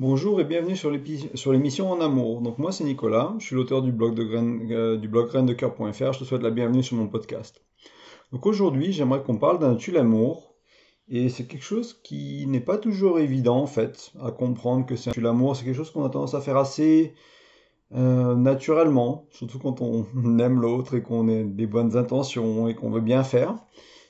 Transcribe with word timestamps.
Bonjour 0.00 0.40
et 0.40 0.44
bienvenue 0.44 0.76
sur 0.76 0.90
l'émission 1.52 1.92
En 1.92 2.00
Amour. 2.00 2.40
Donc 2.40 2.56
moi 2.56 2.72
c'est 2.72 2.84
Nicolas, 2.84 3.34
je 3.38 3.44
suis 3.44 3.54
l'auteur 3.54 3.82
du 3.82 3.92
blog 3.92 4.14
de 4.14 4.22
euh, 4.22 4.96
du 4.96 5.08
blog 5.08 5.28
Je 5.30 6.18
te 6.18 6.24
souhaite 6.24 6.40
la 6.40 6.50
bienvenue 6.50 6.82
sur 6.82 6.96
mon 6.96 7.06
podcast. 7.06 7.62
Donc 8.32 8.46
aujourd'hui 8.46 8.94
j'aimerais 8.94 9.22
qu'on 9.22 9.36
parle 9.36 9.58
d'un 9.58 9.74
tue 9.74 9.92
l'amour 9.92 10.54
et 11.10 11.28
c'est 11.28 11.44
quelque 11.44 11.64
chose 11.64 12.00
qui 12.02 12.46
n'est 12.46 12.62
pas 12.62 12.78
toujours 12.78 13.18
évident 13.18 13.58
en 13.58 13.66
fait 13.66 14.12
à 14.22 14.30
comprendre 14.30 14.86
que 14.86 14.96
c'est 14.96 15.10
un 15.10 15.12
tue 15.12 15.20
l'amour. 15.20 15.54
C'est 15.54 15.66
quelque 15.66 15.76
chose 15.76 15.90
qu'on 15.90 16.06
a 16.06 16.08
tendance 16.08 16.32
à 16.32 16.40
faire 16.40 16.56
assez 16.56 17.12
euh, 17.94 18.34
naturellement, 18.34 19.26
surtout 19.32 19.58
quand 19.58 19.82
on 19.82 20.06
aime 20.38 20.62
l'autre 20.62 20.94
et 20.94 21.02
qu'on 21.02 21.28
a 21.28 21.42
des 21.42 21.66
bonnes 21.66 21.98
intentions 21.98 22.68
et 22.68 22.74
qu'on 22.74 22.88
veut 22.88 23.02
bien 23.02 23.22
faire. 23.22 23.54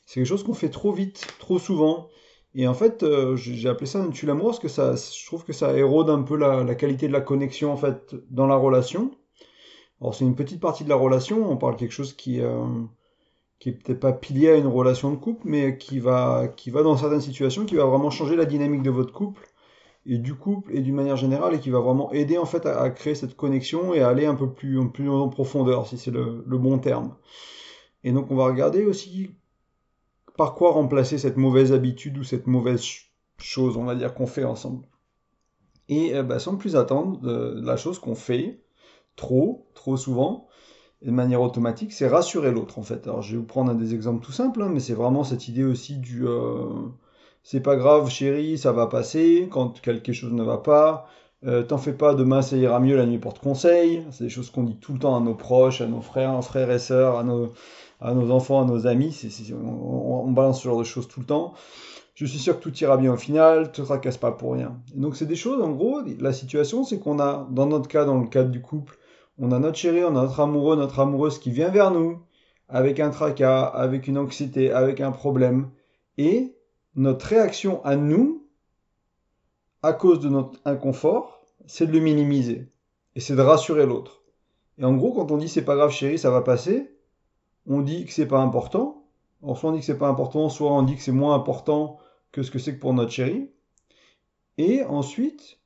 C'est 0.07 0.21
quelque 0.21 0.29
chose 0.29 0.45
qu'on 0.45 0.55
fait 0.55 0.71
trop 0.71 0.93
vite, 0.93 1.27
trop 1.41 1.59
souvent 1.59 2.11
et 2.55 2.67
en 2.67 2.75
fait, 2.75 3.03
euh, 3.03 3.37
j'ai 3.37 3.69
appelé 3.69 3.87
ça 3.87 4.01
un 4.01 4.11
tue 4.11 4.27
l'amour 4.27 4.47
parce 4.49 4.59
que 4.59 4.69
ça, 4.69 4.95
je 4.97 5.27
trouve 5.27 5.45
que 5.45 5.53
ça 5.53 5.73
érode 5.77 6.11
un 6.11 6.23
peu 6.23 6.37
la, 6.37 6.75
qualité 6.75 7.07
de 7.07 7.13
la 7.13 7.21
connexion 7.21 7.73
en 7.73 7.77
fait 7.77 8.15
dans 8.31 8.47
la 8.47 8.57
relation. 8.57 9.13
Alors 10.01 10.15
c'est 10.15 10.25
une 10.25 10.35
petite 10.35 10.61
partie 10.61 10.85
de 10.85 10.89
la 10.89 10.97
relation, 10.97 11.49
on 11.51 11.57
parle 11.57 11.77
quelque 11.77 11.93
chose 11.93 12.15
qui 12.15 12.41
euh, 12.41 12.65
qui 13.61 13.69
est 13.71 13.73
peut-être 13.73 14.01
pas 14.01 14.13
pilier 14.13 14.51
à 14.51 14.57
une 14.57 14.67
relation 14.67 15.11
de 15.13 15.17
couple, 15.17 15.43
mais 15.45 15.79
qui 15.79 16.01
va 16.01 16.49
qui 16.57 16.71
va 16.71 16.83
dans 16.83 16.97
certaines 16.97 17.21
situations, 17.21 17.67
qui 17.67 17.77
va 17.77 17.85
vraiment 17.85 18.11
changer 18.11 18.37
la 18.37 18.47
dynamique 18.47 18.83
de 18.83 18.91
votre 18.91 19.13
couple 19.13 19.47
et 20.07 20.19
du 20.19 20.35
couple 20.35 20.75
et 20.77 20.81
d'une 20.81 20.95
manière 20.95 21.17
générale 21.17 21.55
et 21.55 21.61
qui 21.61 21.71
va 21.71 21.81
vraiment 21.81 22.13
aider 22.13 22.39
en 22.39 22.47
fait 22.47 22.67
à, 22.67 22.91
créer 22.91 23.15
cette 23.15 23.37
connexion 23.37 23.95
et 23.95 24.01
à 24.01 24.09
aller 24.09 24.27
un 24.27 24.35
peu 24.35 24.53
plus, 24.53 24.79
en 24.79 25.29
profondeur 25.29 25.87
si 25.87 25.99
c'est 25.99 26.11
le 26.11 26.59
bon 26.59 26.79
terme. 26.79 27.17
Et 28.03 28.13
donc 28.13 28.31
on 28.31 28.37
va 28.37 28.47
regarder 28.47 28.85
aussi 28.87 29.37
par 30.41 30.55
quoi 30.55 30.73
remplacer 30.73 31.19
cette 31.19 31.37
mauvaise 31.37 31.71
habitude 31.71 32.17
ou 32.17 32.25
cette 32.25 32.47
mauvaise 32.47 32.83
chose, 33.37 33.77
on 33.77 33.85
va 33.85 33.95
dire, 33.95 34.15
qu'on 34.15 34.27
fait 34.27 34.45
ensemble. 34.45 34.87
Et 35.91 36.15
euh, 36.15 36.23
bah, 36.23 36.39
sans 36.39 36.57
plus 36.57 36.77
attendre, 36.77 37.21
la 37.61 37.77
chose 37.77 37.99
qu'on 37.99 38.15
fait 38.15 38.63
trop, 39.17 39.67
trop 39.75 39.99
souvent, 39.99 40.49
de 41.03 41.11
manière 41.11 41.43
automatique, 41.43 41.93
c'est 41.93 42.09
rassurer 42.09 42.53
l'autre 42.53 42.79
en 42.79 42.83
fait. 42.83 43.07
Alors 43.07 43.21
je 43.21 43.33
vais 43.33 43.37
vous 43.37 43.45
prendre 43.45 43.71
un 43.71 43.75
des 43.75 43.93
exemples 43.93 44.25
tout 44.25 44.33
simples, 44.33 44.63
hein, 44.63 44.71
mais 44.73 44.81
c'est 44.81 44.95
vraiment 44.95 45.25
cette 45.25 45.47
idée 45.47 45.65
aussi 45.65 45.99
du 45.99 46.27
euh, 46.27 46.89
c'est 47.43 47.61
pas 47.61 47.77
grave 47.77 48.09
chérie, 48.09 48.57
ça 48.57 48.73
va 48.73 48.87
passer 48.87 49.47
quand 49.53 49.83
quelque 49.83 50.15
chose 50.15 50.33
ne 50.33 50.43
va 50.43 50.57
pas. 50.57 51.07
Euh, 51.47 51.63
t'en 51.63 51.79
fais 51.79 51.95
pas, 51.95 52.15
demain 52.15 52.43
ça 52.43 52.57
ira 52.57 52.81
mieux, 52.81 52.97
la 52.97 53.07
nuit 53.07 53.19
porte 53.19 53.39
conseil. 53.39 54.05
C'est 54.11 54.25
des 54.25 54.31
choses 54.31 54.51
qu'on 54.51 54.65
dit 54.65 54.77
tout 54.77 54.93
le 54.93 54.99
temps 54.99 55.17
à 55.17 55.21
nos 55.21 55.35
proches, 55.35 55.81
à 55.81 55.87
nos 55.87 56.01
frères, 56.03 56.43
frères 56.45 56.71
et 56.71 56.79
sœurs, 56.79 57.19
à 57.19 57.25
nos, 57.25 57.53
à 58.01 58.13
nos 58.15 58.31
enfants, 58.31 58.63
à 58.63 58.65
nos 58.65 58.87
amis. 58.87 59.17
on, 59.53 60.31
balance 60.31 60.61
ce 60.61 60.69
genre 60.69 60.79
de 60.79 60.85
choses 60.85 61.09
tout 61.09 61.21
le 61.21 61.27
temps. 61.27 61.55
Je 62.15 62.27
suis 62.27 62.39
sûr 62.39 62.59
que 62.59 62.63
tout 62.63 62.77
ira 62.79 62.99
bien 62.99 63.13
au 63.15 63.17
final, 63.17 63.73
te 63.73 63.81
tracasse 63.81 64.19
pas 64.19 64.33
pour 64.33 64.53
rien. 64.53 64.77
donc 64.95 65.17
c'est 65.17 65.25
des 65.25 65.37
choses, 65.37 65.63
en 65.63 65.71
gros, 65.71 66.01
la 66.19 66.33
situation, 66.35 66.85
c'est 66.85 66.99
qu'on 66.99 67.19
a, 67.19 67.49
dans 67.51 67.67
notre 67.67 67.89
cas, 67.89 68.05
dans 68.05 68.19
le 68.19 68.27
cadre 68.27 68.51
du 68.51 68.61
couple, 68.61 68.99
on 69.39 69.53
a 69.53 69.59
notre 69.59 69.79
chéri, 69.79 70.05
on 70.05 70.09
a 70.09 70.23
notre 70.23 70.41
amoureux, 70.41 70.77
notre 70.77 71.01
amoureuse 71.01 71.39
qui 71.39 71.51
vient 71.51 71.71
vers 71.71 71.91
nous 71.91 72.19
avec 72.69 73.01
un 73.01 73.11
tracas, 73.11 73.65
avec 73.65 74.07
une 74.07 74.19
anxiété, 74.19 74.71
avec 74.71 75.01
un 75.01 75.13
problème. 75.13 75.71
Et 76.19 76.55
notre 76.95 77.27
réaction 77.27 77.85
à 77.85 77.97
nous, 77.97 78.40
à 79.83 79.93
cause 79.93 80.21
de 80.21 80.29
notre 80.29 80.61
inconfort, 80.65 81.41
c'est 81.67 81.87
de 81.87 81.93
le 81.93 82.01
minimiser. 82.01 82.69
Et 83.15 83.21
c'est 83.21 83.37
de 83.37 83.43
rassurer 83.43 83.87
l'autre. 83.87 84.23
Et 84.79 84.85
en 84.85 84.95
gros, 84.95 85.13
quand 85.13 85.31
on 85.31 85.37
dit 85.37 85.49
c'est 85.49 85.65
pas 85.65 85.77
grave 85.77 85.91
chéri, 85.91 86.19
ça 86.19 86.31
va 86.31 86.43
passer, 86.43 86.95
on 87.67 87.81
dit 87.81 88.07
que 88.07 88.13
c'est 88.13 88.27
pas 88.27 88.41
important. 88.41 89.05
Alors, 89.43 89.59
soit 89.59 89.71
on 89.71 89.73
dit 89.73 89.81
que 89.81 89.87
c'est 89.87 89.99
pas 89.99 90.09
important, 90.09 90.49
soit 90.49 90.73
on 90.73 90.83
dit 90.83 90.97
que 90.97 91.03
c'est 91.03 91.13
moins 91.13 91.35
important 91.35 91.99
que 92.33 92.43
ce 92.43 92.51
que 92.51 92.59
c'est 92.59 92.75
que 92.75 92.81
pour 92.81 92.95
notre 92.95 93.11
chérie. 93.11 93.51
Et 94.59 94.85
ensuite, 94.85 95.59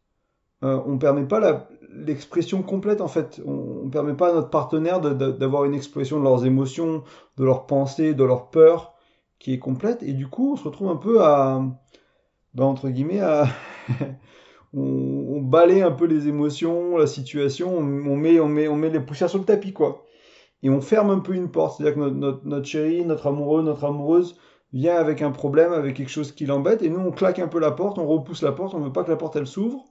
euh, 0.62 0.80
on 0.86 0.92
ne 0.92 0.98
permet 0.98 1.26
pas 1.26 1.68
l'expression 1.90 2.62
complète 2.62 3.00
en 3.00 3.08
fait. 3.08 3.40
On 3.44 3.84
ne 3.84 3.90
permet 3.90 4.14
pas 4.14 4.30
à 4.30 4.32
notre 4.34 4.50
partenaire 4.50 5.00
d'avoir 5.00 5.64
une 5.64 5.74
expression 5.74 6.18
de 6.18 6.24
leurs 6.24 6.46
émotions, 6.46 7.02
de 7.36 7.44
leurs 7.44 7.66
pensées, 7.66 8.14
de 8.14 8.24
leurs 8.24 8.50
peurs 8.50 8.94
qui 9.38 9.52
est 9.52 9.58
complète. 9.58 10.02
Et 10.02 10.12
du 10.12 10.28
coup, 10.28 10.52
on 10.52 10.56
se 10.56 10.64
retrouve 10.64 10.88
un 10.88 10.96
peu 10.96 11.22
à, 11.22 11.62
ben, 12.54 12.64
entre 12.64 12.88
guillemets, 12.88 13.22
on, 14.74 14.80
on, 14.80 15.40
balaye 15.40 15.82
un 15.82 15.90
peu 15.90 16.06
les 16.06 16.28
émotions, 16.28 16.96
la 16.96 17.06
situation, 17.06 17.76
on, 17.76 17.82
met, 17.82 18.40
on, 18.40 18.48
met, 18.48 18.68
on 18.68 18.76
met 18.76 18.90
les 18.90 19.00
poussières 19.00 19.30
sur 19.30 19.38
le 19.38 19.44
tapis 19.44 19.72
quoi 19.72 20.04
et 20.64 20.70
on 20.70 20.80
ferme 20.80 21.10
un 21.10 21.20
peu 21.20 21.34
une 21.34 21.50
porte. 21.50 21.76
C'est-à-dire 21.76 21.94
que 21.94 22.08
notre, 22.08 22.44
notre, 22.44 22.66
chéri, 22.66 23.04
notre 23.04 23.28
amoureux, 23.28 23.62
notre 23.62 23.84
amoureuse 23.84 24.36
vient 24.72 24.96
avec 24.96 25.22
un 25.22 25.30
problème, 25.30 25.72
avec 25.72 25.94
quelque 25.94 26.10
chose 26.10 26.32
qui 26.32 26.46
l'embête, 26.46 26.82
et 26.82 26.88
nous 26.88 26.98
on 26.98 27.12
claque 27.12 27.38
un 27.38 27.46
peu 27.46 27.60
la 27.60 27.70
porte, 27.70 27.98
on 27.98 28.06
repousse 28.06 28.42
la 28.42 28.50
porte, 28.50 28.74
on 28.74 28.80
ne 28.80 28.86
veut 28.86 28.92
pas 28.92 29.04
que 29.04 29.10
la 29.10 29.16
porte 29.16 29.36
elle 29.36 29.46
s'ouvre, 29.46 29.84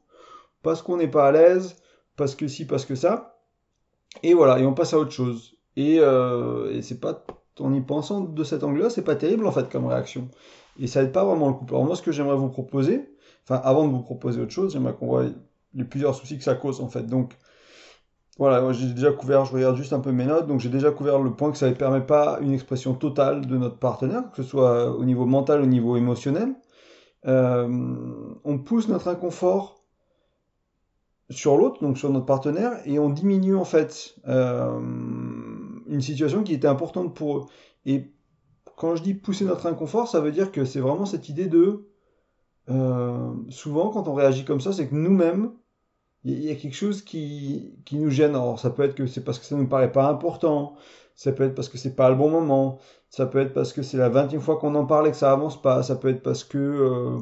parce 0.64 0.82
qu'on 0.82 0.98
n'est 0.98 1.08
pas 1.08 1.28
à 1.28 1.32
l'aise, 1.32 1.78
parce 2.18 2.36
que 2.36 2.48
si, 2.48 2.66
parce 2.66 2.86
que 2.86 2.96
ça. 2.96 3.40
Et 4.24 4.34
voilà, 4.34 4.60
et 4.60 4.66
on 4.66 4.74
passe 4.74 4.94
à 4.94 5.00
autre 5.00 5.12
chose. 5.12 5.56
Et, 5.78 6.00
euh, 6.00 6.72
et 6.72 6.82
c'est 6.82 7.00
pas, 7.00 7.24
en 7.60 7.74
y 7.74 7.82
pensant 7.82 8.22
de 8.22 8.44
cet 8.44 8.64
angle-là, 8.64 8.90
c'est 8.90 9.04
pas 9.04 9.16
terrible 9.16 9.46
en 9.48 9.52
fait 9.52 9.70
comme 9.72 9.86
réaction. 9.86 10.28
Et 10.80 10.88
ça 10.88 11.04
aide 11.04 11.12
pas 11.12 11.24
vraiment 11.24 11.48
le 11.50 11.54
couple. 11.54 11.74
Alors 11.74 11.86
moi, 11.86 11.96
ce 11.96 12.02
que 12.02 12.12
j'aimerais 12.12 12.36
vous 12.36 12.50
proposer, 12.50 13.10
enfin 13.44 13.62
avant 13.64 13.88
de 13.88 13.92
vous 13.94 14.02
proposer 14.02 14.42
autre 14.42 14.52
chose, 14.52 14.74
j'aimerais 14.74 14.94
qu'on 14.94 15.08
voit 15.08 15.26
les 15.74 15.84
plusieurs 15.84 16.16
soucis 16.16 16.38
que 16.38 16.44
ça 16.44 16.56
cause 16.56 16.82
en 16.82 16.88
fait. 16.88 17.04
Donc 17.04 17.38
voilà, 18.40 18.72
j'ai 18.74 18.88
déjà 18.88 19.12
couvert, 19.12 19.46
je 19.46 19.54
regarde 19.54 19.76
juste 19.76 19.94
un 19.94 20.00
peu 20.00 20.12
mes 20.12 20.26
notes, 20.26 20.48
donc 20.48 20.60
j'ai 20.60 20.70
déjà 20.70 20.90
couvert 20.90 21.20
le 21.20 21.34
point 21.36 21.52
que 21.52 21.58
ça 21.58 21.70
ne 21.70 21.76
permet 21.76 22.02
pas 22.02 22.40
une 22.42 22.52
expression 22.52 22.96
totale 22.96 23.46
de 23.46 23.58
notre 23.58 23.78
partenaire, 23.78 24.24
que 24.32 24.42
ce 24.42 24.50
soit 24.50 24.90
au 24.96 25.06
niveau 25.06 25.26
mental, 25.26 25.62
au 25.62 25.68
niveau 25.68 25.98
émotionnel. 25.98 26.56
Euh, 27.26 27.68
on 28.44 28.58
pousse 28.58 28.88
notre 28.88 29.08
inconfort 29.08 29.84
sur 31.30 31.58
l'autre, 31.58 31.82
donc 31.84 31.98
sur 31.98 32.10
notre 32.10 32.26
partenaire, 32.26 32.80
et 32.86 32.98
on 32.98 33.10
diminue 33.10 33.56
en 33.56 33.66
fait 33.66 34.16
euh, 34.28 34.80
une 35.88 36.02
situation 36.02 36.44
qui 36.44 36.54
était 36.54 36.68
importante 36.68 37.16
pour 37.16 37.38
eux. 37.38 37.46
Et 37.86 38.12
quand 38.76 38.96
je 38.96 39.04
dis 39.04 39.14
pousser 39.14 39.46
notre 39.46 39.68
inconfort, 39.68 40.08
ça 40.08 40.20
veut 40.20 40.32
dire 40.32 40.52
que 40.52 40.66
c'est 40.66 40.80
vraiment 40.80 41.06
cette 41.06 41.30
idée 41.30 41.48
de... 41.48 41.88
Euh, 42.70 43.34
souvent, 43.50 43.90
quand 43.90 44.08
on 44.08 44.14
réagit 44.14 44.46
comme 44.46 44.62
ça, 44.62 44.72
c'est 44.74 44.88
que 44.88 44.96
nous-mêmes, 44.96 45.52
il 46.24 46.44
y 46.44 46.50
a 46.50 46.56
quelque 46.56 46.76
chose 46.76 47.02
qui, 47.02 47.76
qui 47.86 47.98
nous 47.98 48.10
gêne. 48.10 48.32
Alors, 48.32 48.60
ça 48.60 48.70
peut 48.70 48.84
être 48.84 48.96
que 48.96 49.08
c'est 49.08 49.24
parce 49.24 49.40
que 49.40 49.46
ça 49.46 49.56
ne 49.56 49.62
nous 49.62 49.68
paraît 49.68 49.92
pas 49.92 50.08
important, 50.10 50.76
ça 51.16 51.32
peut 51.34 51.44
être 51.44 51.56
parce 51.56 51.70
que 51.70 51.78
c'est 51.78 51.96
pas 51.96 52.10
le 52.10 52.16
bon 52.16 52.30
moment, 52.30 52.80
ça 53.10 53.26
peut 53.26 53.40
être 53.40 53.54
parce 53.54 53.74
que 53.74 53.82
c'est 53.84 53.98
la 53.98 54.10
vingtième 54.10 54.42
fois 54.42 54.58
qu'on 54.58 54.76
en 54.76 54.86
parle 54.86 55.08
et 55.08 55.12
que 55.12 55.18
ça 55.18 55.32
avance 55.32 55.62
pas, 55.62 55.84
ça 55.84 55.96
peut 55.96 56.10
être 56.10 56.24
parce 56.24 56.44
que 56.44 56.58
euh, 56.58 57.18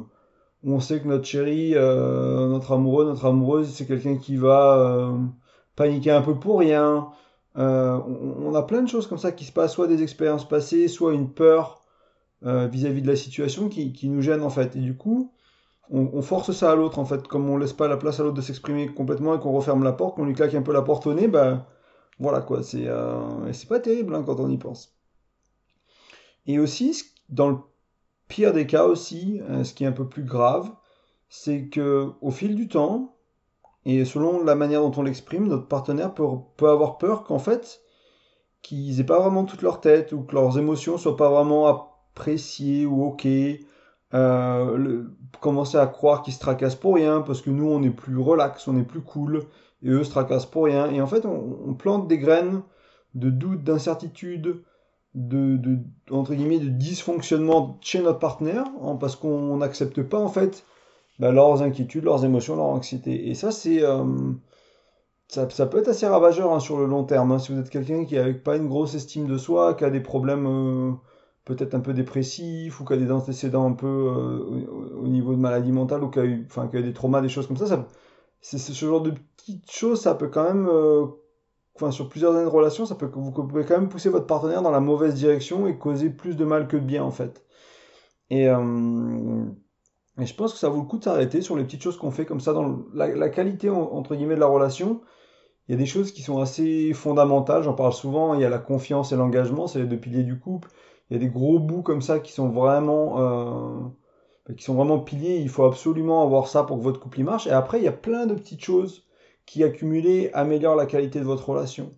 on 0.64 0.80
sait 0.80 1.00
que 1.00 1.08
notre 1.08 1.26
chéri, 1.26 1.74
euh, 1.74 2.48
notre 2.48 2.72
amoureux, 2.72 3.04
notre 3.04 3.26
amoureuse, 3.26 3.70
c'est 3.70 3.86
quelqu'un 3.86 4.16
qui 4.16 4.36
va 4.36 5.12
paniquer 5.76 6.12
un 6.12 6.22
peu 6.22 6.38
pour 6.38 6.60
rien. 6.60 7.10
On, 7.54 8.34
on, 8.46 8.54
a 8.54 8.62
plein 8.62 8.82
de 8.82 8.88
choses 8.88 9.06
comme 9.06 9.18
ça 9.18 9.32
qui 9.32 9.44
se 9.44 9.52
passent, 9.52 9.74
soit 9.74 9.86
des 9.86 10.02
expériences 10.02 10.48
passées, 10.48 10.88
soit 10.88 11.12
une 11.12 11.30
peur 11.30 11.82
vis-à-vis 12.42 13.00
-vis 13.00 13.02
de 13.02 13.08
la 13.08 13.16
situation 13.16 13.68
qui, 13.68 14.08
nous 14.08 14.22
gêne 14.22 14.42
en 14.42 14.50
fait. 14.50 14.74
Et 14.76 14.80
du 14.80 14.96
coup, 14.96 15.32
on, 15.90 16.22
force 16.22 16.52
ça 16.52 16.72
à 16.72 16.74
l'autre 16.74 16.98
en 16.98 17.04
fait, 17.04 17.28
comme 17.28 17.48
on 17.50 17.56
laisse 17.56 17.74
pas 17.74 17.88
la 17.88 17.96
place 17.96 18.18
à 18.18 18.22
l'autre 18.22 18.36
de 18.36 18.40
s'exprimer 18.40 18.88
complètement 18.88 19.34
et 19.34 19.40
qu'on 19.40 19.52
referme 19.52 19.84
la 19.84 19.92
porte, 19.92 20.16
qu'on 20.16 20.24
lui 20.24 20.34
claque 20.34 20.54
un 20.54 20.62
peu 20.62 20.72
la 20.72 20.82
porte 20.82 21.06
au 21.06 21.14
nez, 21.14 21.28
ben 21.28 21.66
voilà 22.18 22.40
quoi, 22.40 22.62
c'est 22.62 22.86
euh, 22.86 23.52
pas 23.68 23.80
terrible 23.80 24.14
hein, 24.14 24.22
quand 24.24 24.40
on 24.40 24.48
y 24.48 24.58
pense. 24.58 24.96
Et 26.46 26.58
aussi, 26.58 27.02
dans 27.28 27.50
le 27.50 27.56
pire 28.28 28.52
des 28.52 28.66
cas 28.66 28.84
aussi, 28.84 29.40
euh, 29.50 29.64
ce 29.64 29.74
qui 29.74 29.84
est 29.84 29.86
un 29.86 29.92
peu 29.92 30.08
plus 30.08 30.24
grave, 30.24 30.70
c'est 31.28 31.68
que 31.68 32.10
au 32.20 32.30
fil 32.30 32.54
du 32.54 32.68
temps, 32.68 33.16
et 33.84 34.04
selon 34.04 34.44
la 34.44 34.54
manière 34.54 34.82
dont 34.82 34.92
on 34.96 35.02
l'exprime, 35.02 35.48
notre 35.48 35.66
partenaire 35.66 36.14
peut, 36.14 36.26
peut 36.56 36.68
avoir 36.68 36.98
peur 36.98 37.24
qu'en 37.24 37.38
fait, 37.38 37.80
qu'ils 38.62 39.00
aient 39.00 39.04
pas 39.04 39.18
vraiment 39.18 39.44
toute 39.44 39.62
leur 39.62 39.80
tête 39.80 40.12
ou 40.12 40.22
que 40.22 40.34
leurs 40.34 40.58
émotions 40.58 40.98
soient 40.98 41.16
pas 41.16 41.30
vraiment 41.30 41.66
appréciées 41.66 42.86
ou 42.86 43.04
ok, 43.04 43.26
euh, 44.14 45.04
commencer 45.40 45.78
à 45.78 45.86
croire 45.86 46.22
qu'ils 46.22 46.34
se 46.34 46.38
tracassent 46.38 46.76
pour 46.76 46.94
rien, 46.94 47.22
parce 47.22 47.40
que 47.42 47.50
nous, 47.50 47.68
on 47.68 47.82
est 47.82 47.90
plus 47.90 48.18
relax, 48.18 48.68
on 48.68 48.76
est 48.78 48.84
plus 48.84 49.00
cool, 49.00 49.44
et 49.82 49.88
eux 49.88 50.04
se 50.04 50.10
tracassent 50.10 50.46
pour 50.46 50.64
rien. 50.64 50.90
Et 50.90 51.00
en 51.00 51.06
fait, 51.06 51.26
on, 51.26 51.74
plante 51.74 52.08
des 52.08 52.18
graines 52.18 52.62
de 53.14 53.30
doute, 53.30 53.64
d'incertitude, 53.64 54.62
de, 55.14 55.56
de, 55.56 55.78
entre 56.10 56.34
guillemets, 56.34 56.58
de 56.58 56.68
dysfonctionnement 56.68 57.78
chez 57.80 58.00
notre 58.00 58.18
partenaire, 58.18 58.64
hein, 58.82 58.96
parce 58.96 59.16
qu'on 59.16 59.56
n'accepte 59.56 60.02
pas, 60.02 60.18
en 60.18 60.28
fait, 60.28 60.64
bah, 61.22 61.30
leurs 61.30 61.62
inquiétudes, 61.62 62.02
leurs 62.02 62.24
émotions, 62.24 62.56
leur 62.56 62.66
anxiété. 62.66 63.28
Et 63.28 63.34
ça, 63.34 63.52
c'est... 63.52 63.80
Euh, 63.84 64.04
ça, 65.28 65.46
peut 65.66 65.78
être 65.78 65.88
assez 65.88 66.06
ravageur 66.06 66.52
hein, 66.52 66.58
sur 66.58 66.78
le 66.78 66.86
long 66.86 67.04
terme. 67.04 67.30
Hein. 67.30 67.38
Si 67.38 67.52
vous 67.52 67.60
êtes 67.60 67.70
quelqu'un 67.70 68.04
qui 68.04 68.16
n'a 68.16 68.34
pas 68.34 68.56
une 68.56 68.66
grosse 68.68 68.94
estime 68.96 69.28
de 69.28 69.38
soi, 69.38 69.74
qui 69.74 69.84
a 69.84 69.90
des 69.90 70.00
problèmes... 70.00 70.46
Euh, 70.46 70.92
peut-être 71.44 71.74
un 71.74 71.80
peu 71.80 71.92
dépressif 71.92 72.80
ou 72.80 72.84
qui 72.84 72.92
a 72.92 72.96
des 72.96 73.10
antécédents 73.12 73.66
un 73.66 73.72
peu 73.72 73.86
euh, 73.86 74.66
au, 74.96 75.08
niveau 75.08 75.32
de 75.34 75.40
maladie 75.40 75.72
mentale 75.72 76.04
ou 76.04 76.10
qui 76.10 76.20
a 76.20 76.24
eu, 76.24 76.46
enfin, 76.46 76.68
qui 76.68 76.76
a 76.76 76.82
des 76.82 76.92
traumas, 76.92 77.20
des 77.20 77.28
choses 77.28 77.48
comme 77.48 77.56
ça, 77.56 77.66
ça 77.66 77.88
c'est 78.40 78.58
ce 78.58 78.72
genre 78.72 79.00
de 79.00 79.12
petites 79.36 79.68
choses, 79.70 80.00
ça 80.00 80.14
peut 80.14 80.28
quand 80.28 80.44
même, 80.44 80.68
enfin, 81.74 81.90
sur 81.90 82.08
plusieurs 82.08 82.36
années 82.36 82.44
de 82.44 82.48
relation, 82.48 82.86
ça 82.86 82.94
peut, 82.94 83.10
vous 83.12 83.32
pouvez 83.32 83.64
quand 83.64 83.76
même 83.76 83.88
pousser 83.88 84.08
votre 84.08 84.26
partenaire 84.26 84.62
dans 84.62 84.70
la 84.70 84.78
mauvaise 84.78 85.14
direction 85.14 85.66
et 85.66 85.76
causer 85.76 86.10
plus 86.10 86.36
de 86.36 86.44
mal 86.44 86.68
que 86.68 86.76
de 86.76 86.84
bien 86.84 87.02
en 87.02 87.10
fait. 87.10 87.44
Et, 88.30 88.48
Et 90.20 90.26
je 90.26 90.34
pense 90.34 90.52
que 90.52 90.58
ça 90.58 90.68
vaut 90.68 90.80
le 90.80 90.86
coup 90.86 90.98
de 90.98 91.04
s'arrêter 91.04 91.40
sur 91.40 91.56
les 91.56 91.64
petites 91.64 91.82
choses 91.82 91.96
qu'on 91.96 92.10
fait 92.10 92.26
comme 92.26 92.40
ça 92.40 92.52
dans 92.52 92.80
la, 92.92 93.28
qualité 93.30 93.70
entre 93.70 94.14
guillemets 94.14 94.34
de 94.34 94.40
la 94.40 94.46
relation. 94.46 95.00
Il 95.68 95.72
y 95.72 95.74
a 95.74 95.78
des 95.78 95.86
choses 95.86 96.12
qui 96.12 96.22
sont 96.22 96.40
assez 96.40 96.92
fondamentales, 96.92 97.62
j'en 97.62 97.72
parle 97.72 97.92
souvent, 97.92 98.34
il 98.34 98.40
y 98.40 98.44
a 98.44 98.50
la 98.50 98.58
confiance 98.58 99.12
et 99.12 99.16
l'engagement, 99.16 99.66
c'est 99.66 99.78
les 99.78 99.86
deux 99.86 99.98
piliers 99.98 100.24
du 100.24 100.38
couple. 100.38 100.68
Il 101.08 101.14
y 101.14 101.16
a 101.16 101.20
des 101.20 101.30
gros 101.30 101.58
bouts 101.58 101.82
comme 101.82 102.02
ça 102.02 102.18
qui 102.18 102.32
sont 102.32 102.48
vraiment 102.50 103.20
euh, 103.20 104.54
qui 104.56 104.64
sont 104.64 104.74
vraiment 104.74 104.98
piliers, 104.98 105.36
il 105.36 105.48
faut 105.48 105.64
absolument 105.64 106.22
avoir 106.22 106.48
ça 106.48 106.64
pour 106.64 106.78
que 106.78 106.82
votre 106.82 107.00
couple 107.00 107.20
y 107.20 107.22
marche. 107.22 107.46
Et 107.46 107.50
après, 107.50 107.78
il 107.78 107.84
y 107.84 107.88
a 107.88 107.92
plein 107.92 108.26
de 108.26 108.34
petites 108.34 108.62
choses 108.62 109.06
qui 109.46 109.64
accumulées 109.64 110.30
améliorent 110.34 110.76
la 110.76 110.86
qualité 110.86 111.20
de 111.20 111.24
votre 111.24 111.48
relation. 111.48 111.94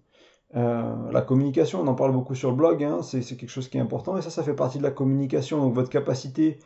Euh, 0.56 1.10
la 1.10 1.22
communication, 1.22 1.80
on 1.80 1.86
en 1.88 1.94
parle 1.94 2.12
beaucoup 2.12 2.34
sur 2.34 2.50
le 2.50 2.56
blog, 2.56 2.84
hein, 2.84 3.02
c'est 3.02 3.22
quelque 3.36 3.48
chose 3.48 3.68
qui 3.68 3.78
est 3.78 3.80
important 3.80 4.16
et 4.16 4.22
ça, 4.22 4.30
ça 4.30 4.44
fait 4.44 4.54
partie 4.54 4.78
de 4.78 4.84
la 4.84 4.90
communication. 4.90 5.58
Donc 5.58 5.74
votre 5.74 5.90
capacité 5.90 6.58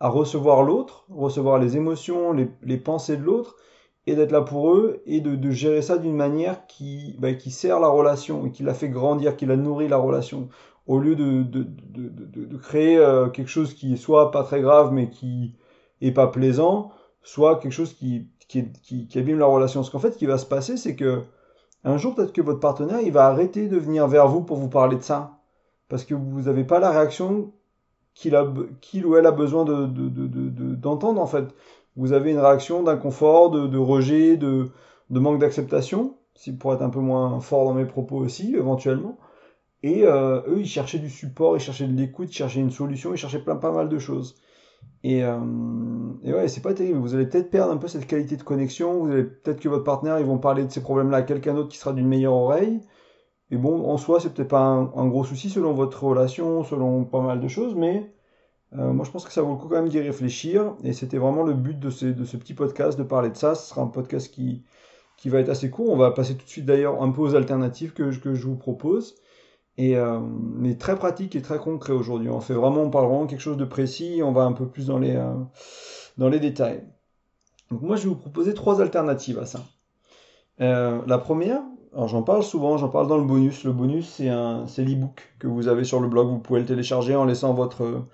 à 0.00 0.08
recevoir 0.08 0.62
l'autre, 0.62 1.06
recevoir 1.10 1.58
les 1.58 1.76
émotions, 1.76 2.32
les, 2.32 2.76
pensées 2.76 3.16
de 3.16 3.22
l'autre, 3.22 3.56
et 4.06 4.14
d'être 4.14 4.32
là 4.32 4.42
pour 4.42 4.72
eux, 4.72 5.02
et 5.06 5.20
de, 5.20 5.50
gérer 5.50 5.82
ça 5.82 5.98
d'une 5.98 6.16
manière 6.16 6.66
qui, 6.66 7.16
bah, 7.18 7.32
qui 7.34 7.50
sert 7.50 7.80
la 7.80 7.88
relation, 7.88 8.46
et 8.46 8.50
qui 8.50 8.62
la 8.62 8.74
fait 8.74 8.88
grandir, 8.88 9.36
qui 9.36 9.46
la 9.46 9.56
nourrit 9.56 9.88
la 9.88 9.96
relation, 9.96 10.48
au 10.86 10.98
lieu 10.98 11.16
de, 11.16 11.42
de, 11.42 12.56
créer 12.58 12.96
euh, 12.98 13.28
quelque 13.28 13.48
chose 13.48 13.74
qui 13.74 13.94
est 13.94 13.96
soit 13.96 14.30
pas 14.30 14.44
très 14.44 14.60
grave, 14.60 14.92
mais 14.92 15.10
qui 15.10 15.54
est 16.00 16.12
pas 16.12 16.28
plaisant, 16.28 16.92
soit 17.22 17.58
quelque 17.58 17.72
chose 17.72 17.94
qui, 17.94 18.28
qui, 18.48 18.70
qui, 19.08 19.18
abîme 19.18 19.38
la 19.38 19.46
relation. 19.46 19.82
Ce 19.82 19.90
qu'en 19.90 19.98
fait, 19.98 20.12
ce 20.12 20.18
qui 20.18 20.26
va 20.26 20.38
se 20.38 20.46
passer, 20.46 20.76
c'est 20.76 20.94
que 20.94 21.22
un 21.84 21.98
jour, 21.98 22.14
peut-être 22.14 22.32
que 22.32 22.42
votre 22.42 22.60
partenaire, 22.60 23.00
il 23.00 23.12
va 23.12 23.26
arrêter 23.26 23.68
de 23.68 23.76
venir 23.76 24.06
vers 24.08 24.28
vous 24.28 24.42
pour 24.42 24.58
vous 24.58 24.68
parler 24.68 24.96
de 24.96 25.02
ça, 25.02 25.38
parce 25.88 26.04
que 26.04 26.14
vous 26.14 26.42
n'avez 26.42 26.64
pas 26.64 26.80
la 26.80 26.90
réaction 26.90 27.52
qu'il 28.16 29.06
ou 29.06 29.16
elle 29.16 29.26
a 29.26 29.30
besoin 29.30 29.64
d'entendre 29.64 31.20
en 31.20 31.26
fait. 31.26 31.54
Vous 31.96 32.12
avez 32.12 32.30
une 32.30 32.38
réaction 32.38 32.82
d'inconfort, 32.82 33.50
de, 33.50 33.78
rejet, 33.78 34.36
de, 34.36 34.70
manque 35.10 35.38
d'acceptation, 35.38 36.16
si 36.34 36.56
pour 36.56 36.74
être 36.74 36.82
un 36.82 36.90
peu 36.90 37.00
moins 37.00 37.40
fort 37.40 37.64
dans 37.64 37.74
mes 37.74 37.84
propos 37.84 38.16
aussi, 38.16 38.54
éventuellement. 38.54 39.18
Et 39.82 40.04
euh, 40.04 40.40
eux, 40.48 40.60
ils 40.60 40.66
cherchaient 40.66 40.98
du 40.98 41.10
support, 41.10 41.56
ils 41.56 41.60
cherchaient 41.60 41.86
de 41.86 41.96
l'écoute, 41.96 42.30
ils 42.30 42.36
cherchaient 42.36 42.60
une 42.60 42.70
solution, 42.70 43.12
ils 43.14 43.18
cherchaient 43.18 43.42
plein 43.42 43.56
pas 43.56 43.72
mal 43.72 43.88
de 43.88 43.98
choses. 43.98 44.36
Et, 45.04 45.22
euh, 45.22 45.38
et 46.24 46.32
ouais, 46.32 46.48
c'est 46.48 46.62
pas 46.62 46.74
terrible. 46.74 46.98
Vous 46.98 47.14
allez 47.14 47.26
peut-être 47.26 47.50
perdre 47.50 47.72
un 47.72 47.76
peu 47.76 47.88
cette 47.88 48.06
qualité 48.06 48.36
de 48.36 48.42
connexion. 48.42 49.04
Vous 49.04 49.12
allez 49.12 49.24
peut-être 49.24 49.60
que 49.60 49.68
votre 49.68 49.84
partenaire, 49.84 50.18
ils 50.18 50.26
vont 50.26 50.38
parler 50.38 50.64
de 50.64 50.70
ces 50.70 50.82
problèmes-là 50.82 51.18
à 51.18 51.22
quelqu'un 51.22 51.54
d'autre 51.54 51.68
qui 51.68 51.78
sera 51.78 51.92
d'une 51.92 52.08
meilleure 52.08 52.34
oreille. 52.34 52.80
Et 53.50 53.56
bon, 53.56 53.88
en 53.88 53.96
soi, 53.96 54.20
c'est 54.20 54.32
peut-être 54.32 54.48
pas 54.48 54.60
un, 54.60 55.06
gros 55.06 55.24
souci 55.24 55.50
selon 55.50 55.72
votre 55.72 56.02
relation, 56.02 56.64
selon 56.64 57.04
pas 57.04 57.20
mal 57.20 57.40
de 57.40 57.48
choses, 57.48 57.74
mais 57.76 58.12
euh, 58.76 58.92
moi 58.92 59.04
je 59.04 59.10
pense 59.12 59.24
que 59.24 59.32
ça 59.32 59.42
vaut 59.42 59.52
le 59.52 59.56
coup 59.56 59.68
quand 59.68 59.76
même 59.76 59.88
d'y 59.88 60.00
réfléchir. 60.00 60.74
Et 60.82 60.92
c'était 60.92 61.18
vraiment 61.18 61.44
le 61.44 61.54
but 61.54 61.78
de, 61.78 61.88
de, 62.12 62.24
ce 62.24 62.36
petit 62.36 62.54
podcast, 62.54 62.98
de 62.98 63.04
parler 63.04 63.30
de 63.30 63.36
ça. 63.36 63.54
Ce 63.54 63.68
sera 63.68 63.82
un 63.82 63.86
podcast 63.86 64.32
qui, 64.32 64.64
qui 65.16 65.28
va 65.28 65.40
être 65.40 65.48
assez 65.48 65.70
court. 65.70 65.90
On 65.90 65.96
va 65.96 66.10
passer 66.10 66.34
tout 66.34 66.44
de 66.44 66.50
suite 66.50 66.66
d'ailleurs 66.66 67.02
un 67.02 67.10
peu 67.10 67.22
aux 67.22 67.34
alternatives 67.36 67.92
que, 67.92 68.16
que 68.18 68.34
je 68.34 68.46
vous 68.46 68.56
propose. 68.56 69.14
Et, 69.78 69.96
euh, 69.96 70.20
mais 70.20 70.74
très 70.76 70.96
pratique 70.96 71.36
et 71.36 71.42
très 71.42 71.58
concret 71.58 71.92
aujourd'hui. 71.92 72.30
On 72.30 72.40
fait 72.40 72.54
vraiment, 72.54 72.82
on 72.82 72.90
parle 72.90 73.06
vraiment 73.06 73.26
quelque 73.26 73.40
chose 73.40 73.58
de 73.58 73.64
précis. 73.64 74.22
On 74.24 74.32
va 74.32 74.42
un 74.42 74.52
peu 74.52 74.66
plus 74.66 74.86
dans 74.86 74.98
les, 74.98 75.14
euh, 75.14 75.34
dans 76.18 76.28
les 76.28 76.40
détails. 76.40 76.82
Donc 77.70 77.82
moi 77.82 77.96
je 77.96 78.04
vais 78.04 78.08
vous 78.08 78.16
proposer 78.16 78.54
trois 78.54 78.80
alternatives 78.80 79.38
à 79.38 79.46
ça. 79.46 79.60
la 80.58 81.18
première, 81.18 81.62
alors 81.96 82.08
j'en 82.08 82.22
parle 82.22 82.42
souvent, 82.42 82.76
j'en 82.76 82.90
parle 82.90 83.06
dans 83.06 83.16
le 83.16 83.24
bonus. 83.24 83.64
Le 83.64 83.72
bonus, 83.72 84.06
c'est 84.06 84.28
un, 84.28 84.66
c'est 84.66 84.84
l'ebook 84.84 85.34
que 85.38 85.46
vous 85.46 85.66
avez 85.66 85.82
sur 85.82 85.98
le 85.98 86.08
blog. 86.08 86.28
Vous 86.28 86.38
pouvez 86.38 86.60
le 86.60 86.66
télécharger 86.66 87.16
en 87.16 87.24
laissant 87.24 87.54
votre, 87.54 88.04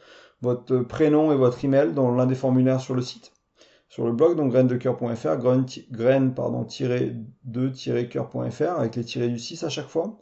votre 0.41 0.79
prénom 0.79 1.33
et 1.33 1.37
votre 1.37 1.65
email 1.65 1.93
dans 1.93 2.15
l'un 2.15 2.27
des 2.27 2.37
formulaires 2.37 2.81
sur 2.81 2.95
le 2.95 3.03
site, 3.03 3.33
sur 3.89 4.07
le 4.07 4.13
blog, 4.13 4.37
donc 4.37 4.53
graine-de-coeur.fr, 4.53 5.37
graine, 5.91 6.33
pardon, 6.33 6.63
de 6.63 8.03
coeur.fr 8.05 8.79
avec 8.79 8.95
les 8.95 9.05
tirés 9.05 9.29
du 9.29 9.41
6 9.41 9.65
à 9.65 9.69
chaque 9.69 9.89
fois. 9.89 10.17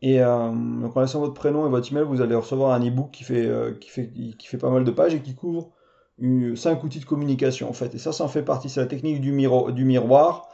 Et 0.00 0.22
euh, 0.22 0.50
donc 0.50 0.96
en 0.96 1.00
laissant 1.02 1.20
votre 1.20 1.34
prénom 1.34 1.66
et 1.66 1.70
votre 1.70 1.92
email, 1.92 2.04
vous 2.04 2.22
allez 2.22 2.34
recevoir 2.34 2.72
un 2.72 2.80
ebook 2.80 3.10
qui 3.10 3.24
fait, 3.24 3.44
euh, 3.44 3.74
qui 3.74 3.90
fait, 3.90 4.10
qui 4.10 4.46
fait 4.46 4.56
pas 4.56 4.70
mal 4.70 4.84
de 4.84 4.90
pages 4.90 5.14
et 5.14 5.20
qui 5.20 5.34
couvre 5.34 5.70
5 6.18 6.82
outils 6.82 7.00
de 7.00 7.04
communication 7.04 7.68
en 7.68 7.74
fait. 7.74 7.94
Et 7.94 7.98
ça, 7.98 8.12
ça 8.12 8.24
en 8.24 8.28
fait 8.28 8.42
partie. 8.42 8.70
C'est 8.70 8.80
la 8.80 8.86
technique 8.86 9.20
du, 9.20 9.32
du 9.32 9.84
miroir. 9.84 10.48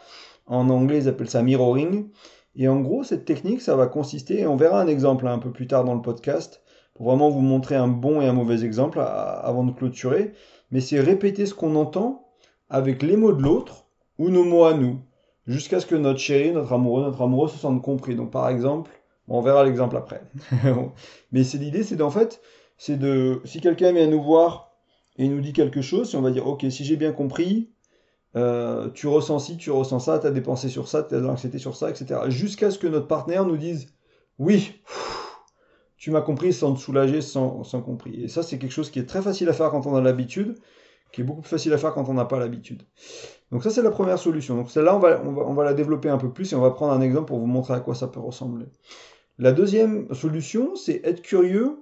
En 0.46 0.68
anglais, 0.70 0.98
ils 0.98 1.08
appellent 1.08 1.30
ça 1.30 1.42
mirroring. 1.42 2.08
Et 2.54 2.68
en 2.68 2.80
gros, 2.80 3.02
cette 3.04 3.24
technique, 3.24 3.62
ça 3.62 3.76
va 3.76 3.86
consister, 3.86 4.40
et 4.40 4.46
on 4.46 4.56
verra 4.56 4.80
un 4.80 4.86
exemple 4.86 5.26
un 5.26 5.38
peu 5.38 5.50
plus 5.50 5.66
tard 5.66 5.84
dans 5.84 5.94
le 5.94 6.02
podcast, 6.02 6.62
pour 6.94 7.06
vraiment 7.06 7.30
vous 7.30 7.40
montrer 7.40 7.76
un 7.76 7.88
bon 7.88 8.20
et 8.20 8.26
un 8.26 8.32
mauvais 8.34 8.64
exemple 8.64 9.00
avant 9.00 9.64
de 9.64 9.72
clôturer, 9.72 10.32
mais 10.70 10.80
c'est 10.80 11.00
répéter 11.00 11.46
ce 11.46 11.54
qu'on 11.54 11.76
entend 11.76 12.28
avec 12.68 13.02
les 13.02 13.16
mots 13.16 13.32
de 13.32 13.42
l'autre 13.42 13.86
ou 14.18 14.28
nos 14.28 14.44
mots 14.44 14.64
à 14.64 14.74
nous, 14.74 15.00
jusqu'à 15.46 15.80
ce 15.80 15.86
que 15.86 15.94
notre 15.94 16.18
chéri, 16.18 16.52
notre 16.52 16.72
amoureux, 16.72 17.02
notre 17.02 17.22
amoureux 17.22 17.48
se 17.48 17.58
sente 17.58 17.82
compris. 17.82 18.14
Donc 18.14 18.30
par 18.30 18.48
exemple, 18.48 18.90
on 19.28 19.40
verra 19.40 19.64
l'exemple 19.64 19.96
après. 19.96 20.22
mais 21.32 21.44
c'est 21.44 21.58
l'idée, 21.58 21.82
c'est 21.82 21.96
d'en 21.96 22.10
fait, 22.10 22.40
c'est 22.76 22.98
de, 22.98 23.40
si 23.44 23.60
quelqu'un 23.60 23.92
vient 23.92 24.06
nous 24.06 24.22
voir 24.22 24.72
et 25.16 25.28
nous 25.28 25.40
dit 25.40 25.52
quelque 25.52 25.82
chose, 25.82 26.10
si 26.10 26.16
on 26.16 26.22
va 26.22 26.30
dire, 26.30 26.46
ok, 26.46 26.66
si 26.70 26.84
j'ai 26.84 26.96
bien 26.96 27.12
compris, 27.12 27.70
euh, 28.36 28.88
tu 28.90 29.06
ressens 29.06 29.38
ci, 29.40 29.56
tu 29.56 29.70
ressens 29.70 30.00
ça, 30.00 30.18
tu 30.18 30.26
as 30.26 30.30
dépensé 30.30 30.68
sur 30.68 30.88
ça, 30.88 31.02
tu 31.02 31.14
as 31.14 31.20
de 31.20 31.26
l'anxiété 31.26 31.58
sur 31.58 31.76
ça, 31.76 31.90
etc. 31.90 32.20
Jusqu'à 32.28 32.70
ce 32.70 32.78
que 32.78 32.86
notre 32.86 33.06
partenaire 33.06 33.44
nous 33.44 33.56
dise 33.56 33.88
oui, 34.38 34.80
tu 35.96 36.10
m'as 36.10 36.22
compris 36.22 36.52
sans 36.52 36.74
te 36.74 36.80
soulager, 36.80 37.20
sans, 37.20 37.62
sans 37.64 37.82
compris. 37.82 38.24
Et 38.24 38.28
ça, 38.28 38.42
c'est 38.42 38.58
quelque 38.58 38.72
chose 38.72 38.90
qui 38.90 38.98
est 38.98 39.06
très 39.06 39.22
facile 39.22 39.48
à 39.48 39.52
faire 39.52 39.70
quand 39.70 39.86
on 39.86 39.94
a 39.94 40.00
l'habitude, 40.00 40.56
qui 41.12 41.20
est 41.20 41.24
beaucoup 41.24 41.42
plus 41.42 41.50
facile 41.50 41.72
à 41.74 41.78
faire 41.78 41.92
quand 41.92 42.08
on 42.08 42.14
n'a 42.14 42.24
pas 42.24 42.40
l'habitude. 42.40 42.82
Donc 43.50 43.62
ça, 43.62 43.70
c'est 43.70 43.82
la 43.82 43.90
première 43.90 44.18
solution. 44.18 44.56
Donc 44.56 44.70
celle-là, 44.70 44.96
on 44.96 44.98
va, 44.98 45.20
on, 45.24 45.32
va, 45.32 45.42
on 45.42 45.54
va 45.54 45.64
la 45.64 45.74
développer 45.74 46.08
un 46.08 46.18
peu 46.18 46.32
plus 46.32 46.52
et 46.52 46.56
on 46.56 46.60
va 46.60 46.70
prendre 46.70 46.92
un 46.92 47.02
exemple 47.02 47.26
pour 47.26 47.38
vous 47.38 47.46
montrer 47.46 47.74
à 47.74 47.80
quoi 47.80 47.94
ça 47.94 48.08
peut 48.08 48.20
ressembler. 48.20 48.66
La 49.38 49.52
deuxième 49.52 50.12
solution, 50.14 50.74
c'est 50.74 51.00
être 51.04 51.22
curieux 51.22 51.78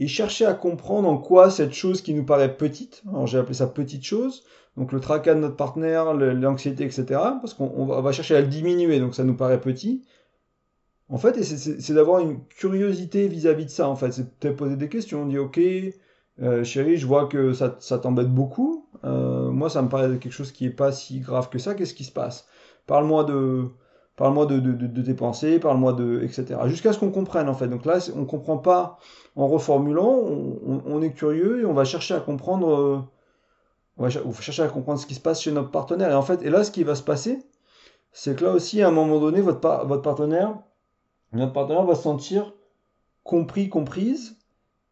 et 0.00 0.08
chercher 0.08 0.46
à 0.46 0.54
comprendre 0.54 1.08
en 1.08 1.18
quoi 1.18 1.50
cette 1.50 1.74
chose 1.74 2.00
qui 2.00 2.14
nous 2.14 2.24
paraît 2.24 2.56
petite, 2.56 3.02
alors 3.08 3.26
j'ai 3.26 3.38
appelé 3.38 3.54
ça 3.54 3.66
petite 3.66 4.02
chose, 4.02 4.44
donc 4.76 4.92
le 4.92 5.00
tracas 5.00 5.34
de 5.34 5.40
notre 5.40 5.56
partenaire, 5.56 6.14
l'anxiété, 6.14 6.84
etc., 6.84 7.04
parce 7.08 7.52
qu'on 7.52 7.84
va 7.84 8.12
chercher 8.12 8.34
à 8.34 8.40
le 8.40 8.46
diminuer, 8.46 8.98
donc 8.98 9.14
ça 9.14 9.24
nous 9.24 9.36
paraît 9.36 9.60
petit. 9.60 10.02
En 11.10 11.18
fait, 11.18 11.42
c'est 11.42 11.92
d'avoir 11.92 12.20
une 12.20 12.42
curiosité 12.46 13.28
vis-à-vis 13.28 13.66
de 13.66 13.70
ça, 13.70 13.88
en 13.88 13.96
fait. 13.96 14.12
C'est 14.12 14.38
peut-être 14.38 14.56
poser 14.56 14.76
des 14.76 14.88
questions, 14.88 15.22
on 15.22 15.26
dit, 15.26 15.38
ok, 15.38 15.60
euh, 16.40 16.64
chérie, 16.64 16.96
je 16.96 17.06
vois 17.06 17.26
que 17.26 17.52
ça, 17.52 17.98
t'embête 17.98 18.32
beaucoup. 18.32 18.88
Euh, 19.04 19.50
moi, 19.50 19.68
ça 19.68 19.82
me 19.82 19.88
paraît 19.88 20.08
quelque 20.18 20.32
chose 20.32 20.52
qui 20.52 20.66
est 20.66 20.70
pas 20.70 20.92
si 20.92 21.20
grave 21.20 21.50
que 21.50 21.58
ça. 21.58 21.74
Qu'est-ce 21.74 21.94
qui 21.94 22.04
se 22.04 22.12
passe? 22.12 22.46
Parle-moi 22.86 23.24
de, 23.24 23.64
parle-moi 24.20 24.44
de, 24.44 24.60
de, 24.60 25.02
tes 25.02 25.14
pensées, 25.14 25.58
parle-moi 25.58 25.94
de, 25.94 26.20
etc. 26.22 26.60
Jusqu'à 26.66 26.92
ce 26.92 26.98
qu'on 26.98 27.10
comprenne 27.10 27.48
en 27.48 27.54
fait. 27.54 27.68
Donc 27.68 27.86
là, 27.86 28.06
on 28.14 28.26
comprend 28.26 28.58
pas 28.58 28.98
en 29.34 29.48
reformulant, 29.48 30.10
on, 30.12 31.00
est 31.00 31.12
curieux 31.12 31.62
et 31.62 31.64
on 31.64 31.72
va 31.72 31.86
chercher 31.86 32.12
à 32.12 32.20
comprendre, 32.20 32.70
euh, 32.70 32.98
on 33.96 34.02
va 34.02 34.10
chercher 34.10 34.62
à 34.62 34.68
comprendre 34.68 35.00
ce 35.00 35.06
qui 35.06 35.14
se 35.14 35.20
passe 35.20 35.40
chez 35.40 35.52
notre 35.52 35.70
partenaire. 35.70 36.10
Et 36.10 36.14
en 36.14 36.20
fait, 36.20 36.42
et 36.42 36.50
là, 36.50 36.64
ce 36.64 36.70
qui 36.70 36.84
va 36.84 36.96
se 36.96 37.02
passer, 37.02 37.38
c'est 38.12 38.36
que 38.36 38.44
là 38.44 38.52
aussi, 38.52 38.82
à 38.82 38.88
un 38.88 38.90
moment 38.90 39.20
donné, 39.20 39.40
votre, 39.40 39.86
votre 39.86 40.02
partenaire, 40.02 40.54
notre 41.32 41.54
partenaire 41.54 41.84
va 41.84 41.94
se 41.94 42.02
sentir 42.02 42.52
compris, 43.24 43.70
comprise, 43.70 44.36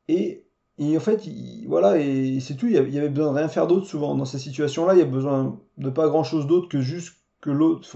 et, 0.09 0.47
en 0.81 1.01
fait, 1.01 1.29
voilà, 1.67 1.99
et 1.99 2.41
c'est 2.41 2.55
tout. 2.55 2.67
Il 2.67 2.73
y 2.73 2.79
avait 2.79 3.11
besoin 3.11 3.33
de 3.33 3.39
rien 3.41 3.49
faire 3.49 3.67
d'autre 3.67 3.87
souvent 3.87 4.15
dans 4.15 4.25
ces 4.25 4.39
situations-là. 4.39 4.95
Il 4.95 5.01
y 5.01 5.03
a 5.03 5.05
besoin 5.05 5.61
de 5.77 5.91
pas 5.91 6.09
grand-chose 6.09 6.47
d'autre 6.47 6.71
que 6.71 6.81
juste 6.81 7.15
que 7.43 7.51
l'autre, 7.51 7.87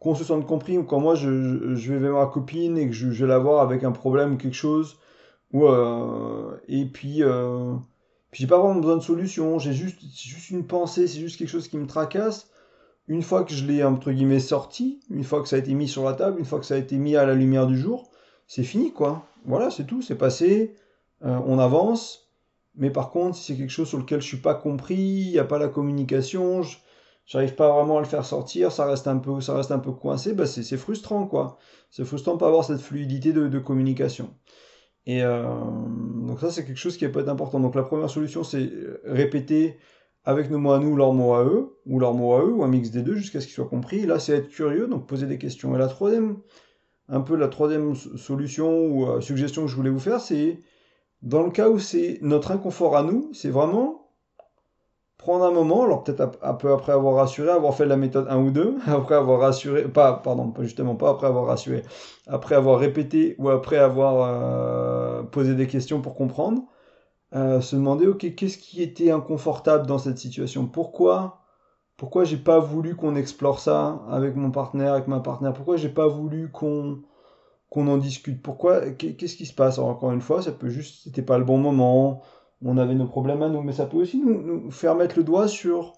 qu'on 0.00 0.14
se 0.14 0.24
sente 0.24 0.46
compris, 0.46 0.78
ou 0.78 0.84
quand 0.84 1.00
moi 1.00 1.14
je, 1.14 1.74
je, 1.74 1.92
vais 1.92 1.98
vers 1.98 2.12
ma 2.12 2.26
copine 2.26 2.78
et 2.78 2.86
que 2.86 2.94
je, 2.94 3.10
je, 3.10 3.24
vais 3.24 3.28
la 3.28 3.38
voir 3.38 3.62
avec 3.62 3.84
un 3.84 3.92
problème 3.92 4.34
ou 4.34 4.36
quelque 4.36 4.54
chose, 4.54 4.98
ou, 5.52 5.66
euh, 5.66 6.56
et 6.68 6.84
puis, 6.84 7.22
euh, 7.22 7.74
puis 8.30 8.42
j'ai 8.42 8.46
pas 8.46 8.58
vraiment 8.58 8.80
besoin 8.80 8.96
de 8.96 9.02
solution, 9.02 9.58
j'ai 9.58 9.72
juste, 9.72 10.00
juste 10.00 10.50
une 10.50 10.66
pensée, 10.66 11.06
c'est 11.08 11.18
juste 11.18 11.38
quelque 11.38 11.48
chose 11.48 11.68
qui 11.68 11.78
me 11.78 11.86
tracasse. 11.86 12.50
Une 13.08 13.22
fois 13.22 13.42
que 13.42 13.52
je 13.52 13.64
l'ai 13.64 13.82
entre 13.82 14.12
guillemets 14.12 14.38
sorti, 14.38 15.00
une 15.10 15.24
fois 15.24 15.42
que 15.42 15.48
ça 15.48 15.56
a 15.56 15.58
été 15.58 15.72
mis 15.72 15.88
sur 15.88 16.04
la 16.04 16.12
table, 16.12 16.38
une 16.38 16.44
fois 16.44 16.60
que 16.60 16.66
ça 16.66 16.74
a 16.74 16.78
été 16.78 16.96
mis 16.96 17.16
à 17.16 17.24
la 17.24 17.34
lumière 17.34 17.66
du 17.66 17.78
jour, 17.78 18.10
c'est 18.46 18.64
fini 18.64 18.92
quoi. 18.92 19.26
Voilà, 19.46 19.70
c'est 19.70 19.84
tout, 19.84 20.02
c'est 20.02 20.18
passé, 20.18 20.74
euh, 21.24 21.38
on 21.46 21.58
avance. 21.58 22.28
Mais 22.76 22.90
par 22.90 23.10
contre, 23.10 23.36
si 23.36 23.44
c'est 23.44 23.58
quelque 23.58 23.70
chose 23.70 23.88
sur 23.88 23.98
lequel 23.98 24.20
je 24.20 24.26
suis 24.26 24.36
pas 24.36 24.54
compris, 24.54 24.96
il 24.96 25.30
n'y 25.30 25.38
a 25.38 25.44
pas 25.44 25.58
la 25.58 25.68
communication, 25.68 26.62
je, 26.62 26.76
j'arrive 27.28 27.54
pas 27.54 27.70
vraiment 27.70 27.98
à 27.98 28.00
le 28.00 28.06
faire 28.06 28.24
sortir, 28.24 28.72
ça 28.72 28.86
reste 28.86 29.06
un 29.06 29.18
peu, 29.18 29.40
ça 29.40 29.54
reste 29.54 29.70
un 29.70 29.78
peu 29.78 29.92
coincé, 29.92 30.32
bah 30.32 30.46
c'est 30.46 30.76
frustrant 30.76 31.26
quoi. 31.26 31.58
C'est 31.90 32.04
frustrant 32.04 32.34
de 32.34 32.38
pas 32.38 32.48
avoir 32.48 32.64
cette 32.64 32.80
fluidité 32.80 33.32
de, 33.32 33.46
de 33.48 33.58
communication. 33.58 34.34
Et 35.06 35.22
euh, 35.22 35.44
donc 36.26 36.40
ça 36.40 36.50
c'est 36.50 36.64
quelque 36.64 36.78
chose 36.78 36.96
qui 36.96 37.06
peut 37.08 37.20
être 37.20 37.28
important. 37.28 37.60
Donc 37.60 37.74
la 37.74 37.84
première 37.84 38.10
solution 38.10 38.42
c'est 38.42 38.70
répéter 39.04 39.78
avec 40.24 40.50
nos 40.50 40.58
mots 40.58 40.72
à 40.72 40.78
nous 40.78 40.96
leurs 40.96 41.12
mots 41.12 41.34
à 41.34 41.44
eux, 41.44 41.78
ou 41.86 42.00
leurs 42.00 42.14
mots 42.14 42.34
à 42.34 42.42
eux, 42.42 42.52
ou 42.52 42.64
un 42.64 42.68
mix 42.68 42.90
des 42.90 43.02
deux 43.02 43.14
jusqu'à 43.14 43.40
ce 43.40 43.46
qu'ils 43.46 43.54
soient 43.54 43.68
compris. 43.68 44.06
là 44.06 44.18
c'est 44.18 44.32
être 44.32 44.48
curieux, 44.48 44.88
donc 44.88 45.06
poser 45.06 45.26
des 45.26 45.38
questions. 45.38 45.74
Et 45.76 45.78
la 45.78 45.88
troisième, 45.88 46.38
un 47.08 47.20
peu 47.20 47.36
la 47.36 47.48
troisième 47.48 47.94
solution 47.94 48.86
ou 48.86 49.06
euh, 49.06 49.20
suggestion 49.20 49.62
que 49.62 49.68
je 49.68 49.76
voulais 49.76 49.90
vous 49.90 49.98
faire, 50.00 50.20
c'est 50.20 50.62
dans 51.22 51.42
le 51.42 51.50
cas 51.50 51.68
où 51.68 51.78
c'est 51.78 52.18
notre 52.22 52.52
inconfort 52.52 52.96
à 52.96 53.02
nous, 53.02 53.30
c'est 53.32 53.50
vraiment 53.50 53.97
prendre 55.28 55.44
un 55.44 55.50
moment, 55.50 55.82
alors 55.84 56.04
peut-être 56.04 56.38
un 56.40 56.54
peu 56.54 56.72
après 56.72 56.92
avoir 56.92 57.16
rassuré, 57.16 57.50
avoir 57.50 57.74
fait 57.74 57.84
la 57.84 57.98
méthode 57.98 58.26
1 58.30 58.38
ou 58.38 58.50
2, 58.50 58.76
après 58.86 59.14
avoir 59.14 59.40
rassuré, 59.40 59.82
pas, 59.86 60.14
pardon, 60.14 60.54
justement 60.60 60.94
pas 60.94 61.10
après 61.10 61.26
avoir 61.26 61.44
rassuré, 61.44 61.82
après 62.26 62.54
avoir 62.54 62.78
répété 62.78 63.36
ou 63.38 63.50
après 63.50 63.76
avoir 63.76 64.22
euh, 64.22 65.22
posé 65.24 65.54
des 65.54 65.66
questions 65.66 66.00
pour 66.00 66.14
comprendre, 66.14 66.62
euh, 67.34 67.60
se 67.60 67.76
demander, 67.76 68.06
ok, 68.06 68.34
qu'est-ce 68.36 68.56
qui 68.56 68.82
était 68.82 69.10
inconfortable 69.10 69.86
dans 69.86 69.98
cette 69.98 70.16
situation? 70.16 70.66
Pourquoi 70.66 71.42
pourquoi 71.98 72.24
j'ai 72.24 72.36
pas 72.38 72.60
voulu 72.60 72.94
qu'on 72.96 73.16
explore 73.16 73.58
ça 73.58 74.02
avec 74.08 74.36
mon 74.36 74.52
partenaire, 74.52 74.94
avec 74.94 75.08
ma 75.08 75.20
partenaire? 75.20 75.52
Pourquoi 75.52 75.76
j'ai 75.76 75.88
pas 75.88 76.06
voulu 76.06 76.50
qu'on 76.50 77.02
qu'on 77.70 77.88
en 77.88 77.98
discute? 77.98 78.40
Pourquoi 78.42 78.92
Qu'est-ce 78.92 79.36
qui 79.36 79.46
se 79.46 79.54
passe? 79.54 79.78
Encore 79.78 80.12
une 80.12 80.20
fois, 80.22 80.40
ça 80.42 80.52
peut 80.52 80.68
juste, 80.70 81.02
c'était 81.04 81.22
pas 81.22 81.38
le 81.38 81.44
bon 81.44 81.58
moment, 81.58 82.22
on 82.64 82.76
avait 82.76 82.94
nos 82.94 83.06
problèmes 83.06 83.42
à 83.42 83.48
nous, 83.48 83.62
mais 83.62 83.72
ça 83.72 83.86
peut 83.86 83.98
aussi 83.98 84.18
nous, 84.18 84.70
faire 84.70 84.94
mettre 84.94 85.18
le 85.18 85.24
doigt 85.24 85.48
sur 85.48 85.94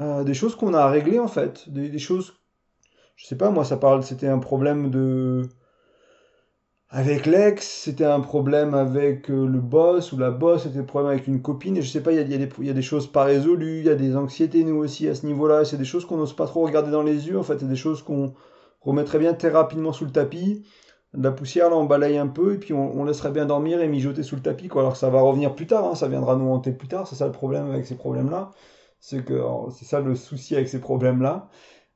euh, 0.00 0.24
des 0.24 0.34
choses 0.34 0.54
qu'on 0.54 0.74
a 0.74 0.80
à 0.80 0.88
régler 0.88 1.18
en 1.18 1.28
fait, 1.28 1.68
des, 1.68 1.98
choses, 1.98 2.34
je 3.16 3.26
sais 3.26 3.36
pas, 3.36 3.50
moi 3.50 3.64
ça 3.64 3.76
parle, 3.76 4.02
c'était 4.02 4.28
un 4.28 4.38
problème 4.38 4.90
de 4.90 5.42
avec 6.90 7.26
l'ex, 7.26 7.66
c'était 7.66 8.04
un 8.04 8.20
problème 8.20 8.72
avec 8.72 9.28
euh, 9.28 9.46
le 9.46 9.60
boss 9.60 10.12
ou 10.12 10.18
la 10.18 10.30
boss, 10.30 10.62
c'était 10.62 10.78
un 10.78 10.84
problème 10.84 11.10
avec 11.10 11.26
une 11.26 11.42
copine, 11.42 11.76
et 11.76 11.82
je 11.82 11.90
sais 11.90 12.02
pas, 12.02 12.12
il 12.12 12.18
y 12.18 12.34
a, 12.34 12.36
y 12.36 12.70
a, 12.70 12.72
des 12.72 12.82
choses 12.82 13.10
pas 13.10 13.24
résolues, 13.24 13.80
il 13.80 13.86
y 13.86 13.90
a 13.90 13.96
des 13.96 14.16
anxiétés 14.16 14.62
nous 14.62 14.76
aussi 14.76 15.08
à 15.08 15.14
ce 15.14 15.26
niveau-là, 15.26 15.64
c'est 15.64 15.76
des 15.76 15.84
choses 15.84 16.04
qu'on 16.04 16.16
n'ose 16.16 16.36
pas 16.36 16.46
trop 16.46 16.64
regarder 16.64 16.92
dans 16.92 17.02
les 17.02 17.26
yeux, 17.26 17.38
en 17.38 17.42
fait, 17.42 17.58
c'est 17.58 17.68
des 17.68 17.76
choses 17.76 18.02
qu'on 18.02 18.34
remettrait 18.80 19.18
bien 19.18 19.34
très 19.34 19.48
rapidement 19.48 19.92
sous 19.92 20.04
le 20.04 20.12
tapis, 20.12 20.64
la 21.16 21.30
poussière, 21.32 21.70
là, 21.70 21.76
on 21.76 21.84
balaye 21.84 22.18
un 22.18 22.26
peu, 22.26 22.54
et 22.54 22.58
puis 22.58 22.72
on, 22.72 23.04
laisserait 23.04 23.30
bien 23.30 23.46
dormir 23.46 23.80
et 23.80 23.88
mijoter 23.88 24.22
sous 24.22 24.36
le 24.36 24.42
tapis, 24.42 24.68
quoi. 24.68 24.82
Alors 24.82 24.94
que 24.94 24.98
ça 24.98 25.10
va 25.10 25.20
revenir 25.20 25.54
plus 25.54 25.66
tard, 25.66 25.84
hein, 25.86 25.94
ça 25.94 26.08
viendra 26.08 26.36
nous 26.36 26.50
hanter 26.50 26.72
plus 26.72 26.88
tard, 26.88 27.06
c'est 27.06 27.16
ça 27.16 27.26
le 27.26 27.32
problème 27.32 27.70
avec 27.70 27.86
ces 27.86 27.96
problèmes-là. 27.96 28.50
C'est 29.00 29.24
que, 29.24 29.40
c'est 29.72 29.84
ça 29.84 30.00
le 30.00 30.14
souci 30.16 30.56
avec 30.56 30.68
ces 30.68 30.80
problèmes-là. 30.80 31.48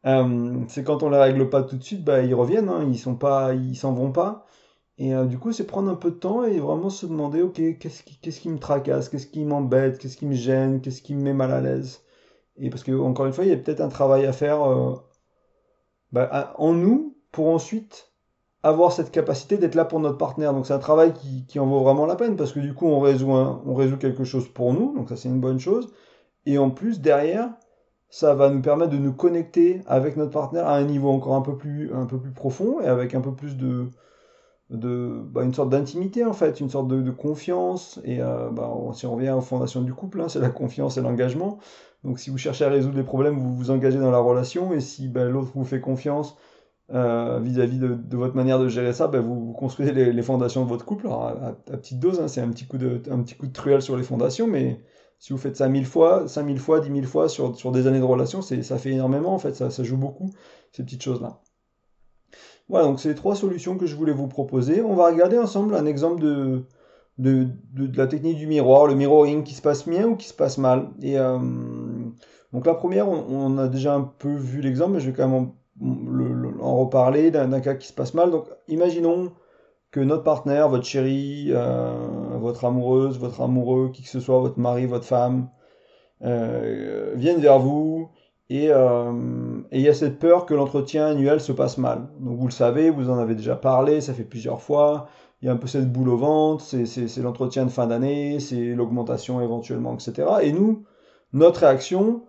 Euh, 0.07 0.65
c'est 0.69 0.85
quand 0.85 1.03
on 1.03 1.11
les 1.11 1.19
règle 1.19 1.51
pas 1.51 1.63
tout 1.63 1.77
de 1.77 1.83
suite, 1.83 2.05
bah, 2.05 2.23
ils 2.23 2.35
reviennent, 2.35 2.69
hein, 2.69 2.87
ils 2.89 2.99
sont 2.99 3.17
pas, 3.17 3.55
ils 3.55 3.77
s'en 3.77 3.93
vont 3.93 4.13
pas. 4.13 4.47
Et 4.99 5.15
euh, 5.15 5.27
du 5.27 5.39
coup, 5.39 5.53
c'est 5.53 5.67
prendre 5.67 5.91
un 5.91 5.95
peu 5.97 6.11
de 6.11 6.17
temps 6.17 6.45
et 6.45 6.59
vraiment 6.59 6.91
se 6.91 7.07
demander, 7.07 7.43
ok, 7.43 7.79
qu'est-ce 7.79 8.03
qui, 8.03 8.19
qu'est-ce 8.21 8.41
qui 8.41 8.51
me 8.51 8.59
tracasse, 8.59 9.09
qu'est-ce 9.09 9.27
qui 9.29 9.45
m'embête, 9.45 9.99
qu'est-ce 9.99 10.17
qui 10.17 10.27
me 10.27 10.35
gêne, 10.35 10.81
qu'est-ce 10.81 11.03
qui 11.03 11.15
me 11.15 11.23
met 11.23 11.35
mal 11.35 11.53
à 11.53 11.61
l'aise? 11.61 12.03
Et 12.57 12.71
parce 12.71 12.83
que, 12.85 12.93
encore 12.93 13.27
une 13.27 13.33
fois, 13.33 13.45
il 13.45 13.51
y 13.51 13.53
a 13.55 13.57
peut-être 13.57 13.81
un 13.81 13.89
travail 13.89 14.27
à 14.27 14.33
faire 14.33 14.63
euh, 14.65 14.97
bah, 16.13 16.55
en 16.57 16.73
nous 16.75 17.17
pour 17.33 17.49
ensuite 17.49 18.13
avoir 18.63 18.93
cette 18.93 19.11
capacité 19.11 19.57
d'être 19.57 19.75
là 19.75 19.85
pour 19.85 20.01
notre 20.01 20.19
partenaire. 20.19 20.53
Donc 20.53 20.67
c'est 20.67 20.73
un 20.73 20.79
travail 20.79 21.13
qui, 21.47 21.59
en 21.59 21.67
vaut 21.67 21.81
vraiment 21.81 22.07
la 22.07 22.17
peine 22.17 22.37
parce 22.37 22.53
que 22.53 22.61
du 22.61 22.75
coup 22.75 22.87
on 22.87 23.01
résout, 23.01 23.31
on 23.31 23.75
résout 23.75 23.97
quelque 23.99 24.25
chose 24.25 24.49
pour 24.49 24.73
nous, 24.73 24.95
donc 24.97 25.09
ça 25.09 25.17
c'est 25.17 25.29
une 25.29 25.41
bonne 25.41 25.61
chose. 25.61 25.93
Et 26.47 26.59
en 26.59 26.71
plus 26.71 27.01
derrière, 27.01 27.51
ça 28.11 28.35
va 28.35 28.51
nous 28.51 28.63
permettre 28.63 28.91
de 28.91 28.99
nous 28.99 29.13
connecter 29.13 29.83
avec 29.87 30.17
notre 30.17 30.33
partenaire 30.33 30.67
à 30.67 30.77
un 30.77 30.85
niveau 30.85 31.11
encore 31.11 31.35
un 31.35 31.43
peu 31.43 31.57
plus, 31.57 31.93
un 31.95 32.07
peu 32.07 32.19
plus 32.19 32.33
profond 32.33 32.81
et 32.81 32.87
avec 32.87 33.15
un 33.15 33.21
peu 33.21 33.35
plus 33.35 33.57
de, 33.57 33.89
de 34.71 35.21
bah, 35.25 35.43
une 35.45 35.55
sorte 35.55 35.71
d'intimité 35.71 36.25
en 36.25 36.33
fait, 36.33 36.61
une 36.61 36.71
sorte 36.71 36.89
de, 36.89 37.11
confiance. 37.11 38.01
Et 38.05 38.21
euh, 38.21 38.51
bah, 38.51 38.71
si 38.95 39.07
on 39.07 39.15
revient 39.15 39.31
aux 39.31 39.41
fondations 39.41 39.83
du 39.83 39.93
couple, 39.95 40.21
hein, 40.21 40.29
c'est 40.29 40.41
la 40.41 40.51
confiance 40.51 40.97
et 40.97 41.03
l'engagement. 41.03 41.59
Donc 42.05 42.19
si 42.19 42.31
vous 42.31 42.39
cherchez 42.39 42.65
à 42.65 42.69
résoudre 42.69 42.97
les 42.97 43.05
problèmes, 43.05 43.39
vous 43.39 43.55
vous 43.55 43.71
engagez 43.71 43.99
dans 43.99 44.11
la 44.11 44.21
relation 44.21 44.73
et 44.73 44.81
si 44.81 45.09
bah, 45.09 45.25
l'autre 45.25 45.53
vous 45.55 45.65
fait 45.65 45.81
confiance, 45.81 46.37
euh, 46.91 47.39
vis-à-vis 47.43 47.79
de, 47.79 48.17
votre 48.17 48.35
manière 48.35 48.59
de 48.59 48.69
gérer 48.69 48.93
ça, 48.93 49.09
ben 49.09 49.21
vous, 49.21 49.53
construisez 49.53 49.93
les, 49.93 50.23
fondations 50.23 50.65
de 50.65 50.69
votre 50.69 50.85
couple. 50.85 51.07
Alors, 51.07 51.27
à, 51.27 51.53
petite 51.53 51.99
dose, 51.99 52.21
hein, 52.21 52.29
c'est 52.29 52.41
un 52.41 52.49
petit, 52.49 52.67
coup 52.67 52.79
de, 52.79 53.03
un 53.11 53.23
petit 53.23 53.35
coup 53.35 53.47
de 53.47 53.53
truelle 53.53 53.83
sur 53.83 53.97
les 53.97 54.03
fondations, 54.03 54.47
mais 54.47 54.81
si 55.19 55.33
vous 55.33 55.39
faites 55.39 55.57
ça 55.57 55.69
mille 55.69 55.87
fois, 55.87 56.29
5000 56.29 56.59
fois, 56.59 56.81
10 56.81 56.91
000 56.91 57.03
fois 57.07 57.29
sur, 57.29 57.57
sur 57.57 57.73
des 57.73 57.87
années 57.87 57.99
de 57.99 58.05
relation, 58.05 58.41
ça 58.41 58.79
fait 58.79 58.91
énormément 58.91 59.35
en 59.35 59.39
fait, 59.39 59.55
ça, 59.55 59.83
joue 59.83 59.97
beaucoup, 59.97 60.31
ces 60.73 60.83
petites 60.83 61.03
choses-là. 61.03 61.41
Voilà, 62.69 62.87
donc 62.87 63.01
c'est 63.01 63.09
les 63.09 63.15
trois 63.15 63.35
solutions 63.35 63.77
que 63.79 63.87
je 63.87 63.97
voulais 63.97 64.13
vous 64.13 64.29
proposer. 64.29 64.83
On 64.83 64.95
va 64.95 65.07
regarder 65.07 65.39
ensemble 65.39 65.75
un 65.75 65.87
exemple 65.87 66.21
de, 66.21 66.65
de, 67.17 67.49
de, 67.73 67.97
la 67.97 68.07
technique 68.07 68.37
du 68.37 68.47
miroir, 68.47 68.87
le 68.87 68.95
mirroring 68.95 69.43
qui 69.43 69.55
se 69.55 69.63
passe 69.63 69.89
bien 69.89 70.07
ou 70.07 70.17
qui 70.17 70.29
se 70.29 70.35
passe 70.35 70.59
mal. 70.59 70.91
Et 71.01 71.19
euh, 71.19 71.39
donc 72.53 72.67
la 72.67 72.75
première, 72.75 73.09
on, 73.09 73.57
a 73.59 73.69
déjà 73.69 73.95
un 73.95 74.03
peu 74.03 74.35
vu 74.35 74.61
l'exemple, 74.61 74.93
mais 74.93 75.01
je 75.01 75.11
vais 75.11 75.17
quand 75.17 75.29
même 75.29 75.51
reparler 76.77 77.31
d'un 77.31 77.61
cas 77.61 77.75
qui 77.75 77.89
se 77.89 77.93
passe 77.93 78.15
mal. 78.15 78.31
Donc, 78.31 78.47
imaginons 78.69 79.33
que 79.91 80.01
notre 80.01 80.23
partenaire, 80.23 80.69
votre 80.69 80.85
chérie, 80.85 81.49
euh, 81.51 81.93
votre 82.39 82.65
amoureuse, 82.65 83.19
votre 83.19 83.41
amoureux, 83.41 83.91
qui 83.93 84.03
que 84.03 84.09
ce 84.09 84.21
soit, 84.21 84.39
votre 84.39 84.59
mari, 84.59 84.87
votre 84.87 85.07
femme, 85.07 85.49
euh, 86.25 87.13
viennent 87.15 87.41
vers 87.41 87.59
vous 87.59 88.11
euh, 88.51 89.61
et 89.71 89.79
il 89.79 89.83
y 89.83 89.89
a 89.89 89.95
cette 89.95 90.19
peur 90.19 90.47
que 90.47 90.55
l'entretien 90.55 91.07
annuel 91.07 91.41
se 91.41 91.53
passe 91.53 91.79
mal. 91.79 92.09
Donc 92.21 92.39
vous 92.39 92.47
le 92.47 92.53
savez, 92.53 92.91
vous 92.91 93.11
en 93.11 93.19
avez 93.19 93.35
déjà 93.35 93.57
parlé, 93.57 94.01
ça 94.01 94.15
fait 94.15 94.25
plusieurs 94.25 94.63
fois. 94.63 95.09
Il 95.43 95.47
y 95.47 95.49
a 95.49 95.53
un 95.53 95.57
peu 95.57 95.69
cette 95.69 95.93
boule 95.93 96.09
au 96.09 96.17
ventre, 96.17 96.65
c'est 96.65 97.23
l'entretien 97.23 97.65
de 97.65 97.71
fin 97.71 97.87
d'année, 97.87 98.41
c'est 98.41 98.75
l'augmentation 98.75 99.41
éventuellement, 99.41 99.95
etc. 99.95 100.29
Et 100.43 100.53
nous, 100.53 100.85
notre 101.33 101.61
réaction, 101.61 102.23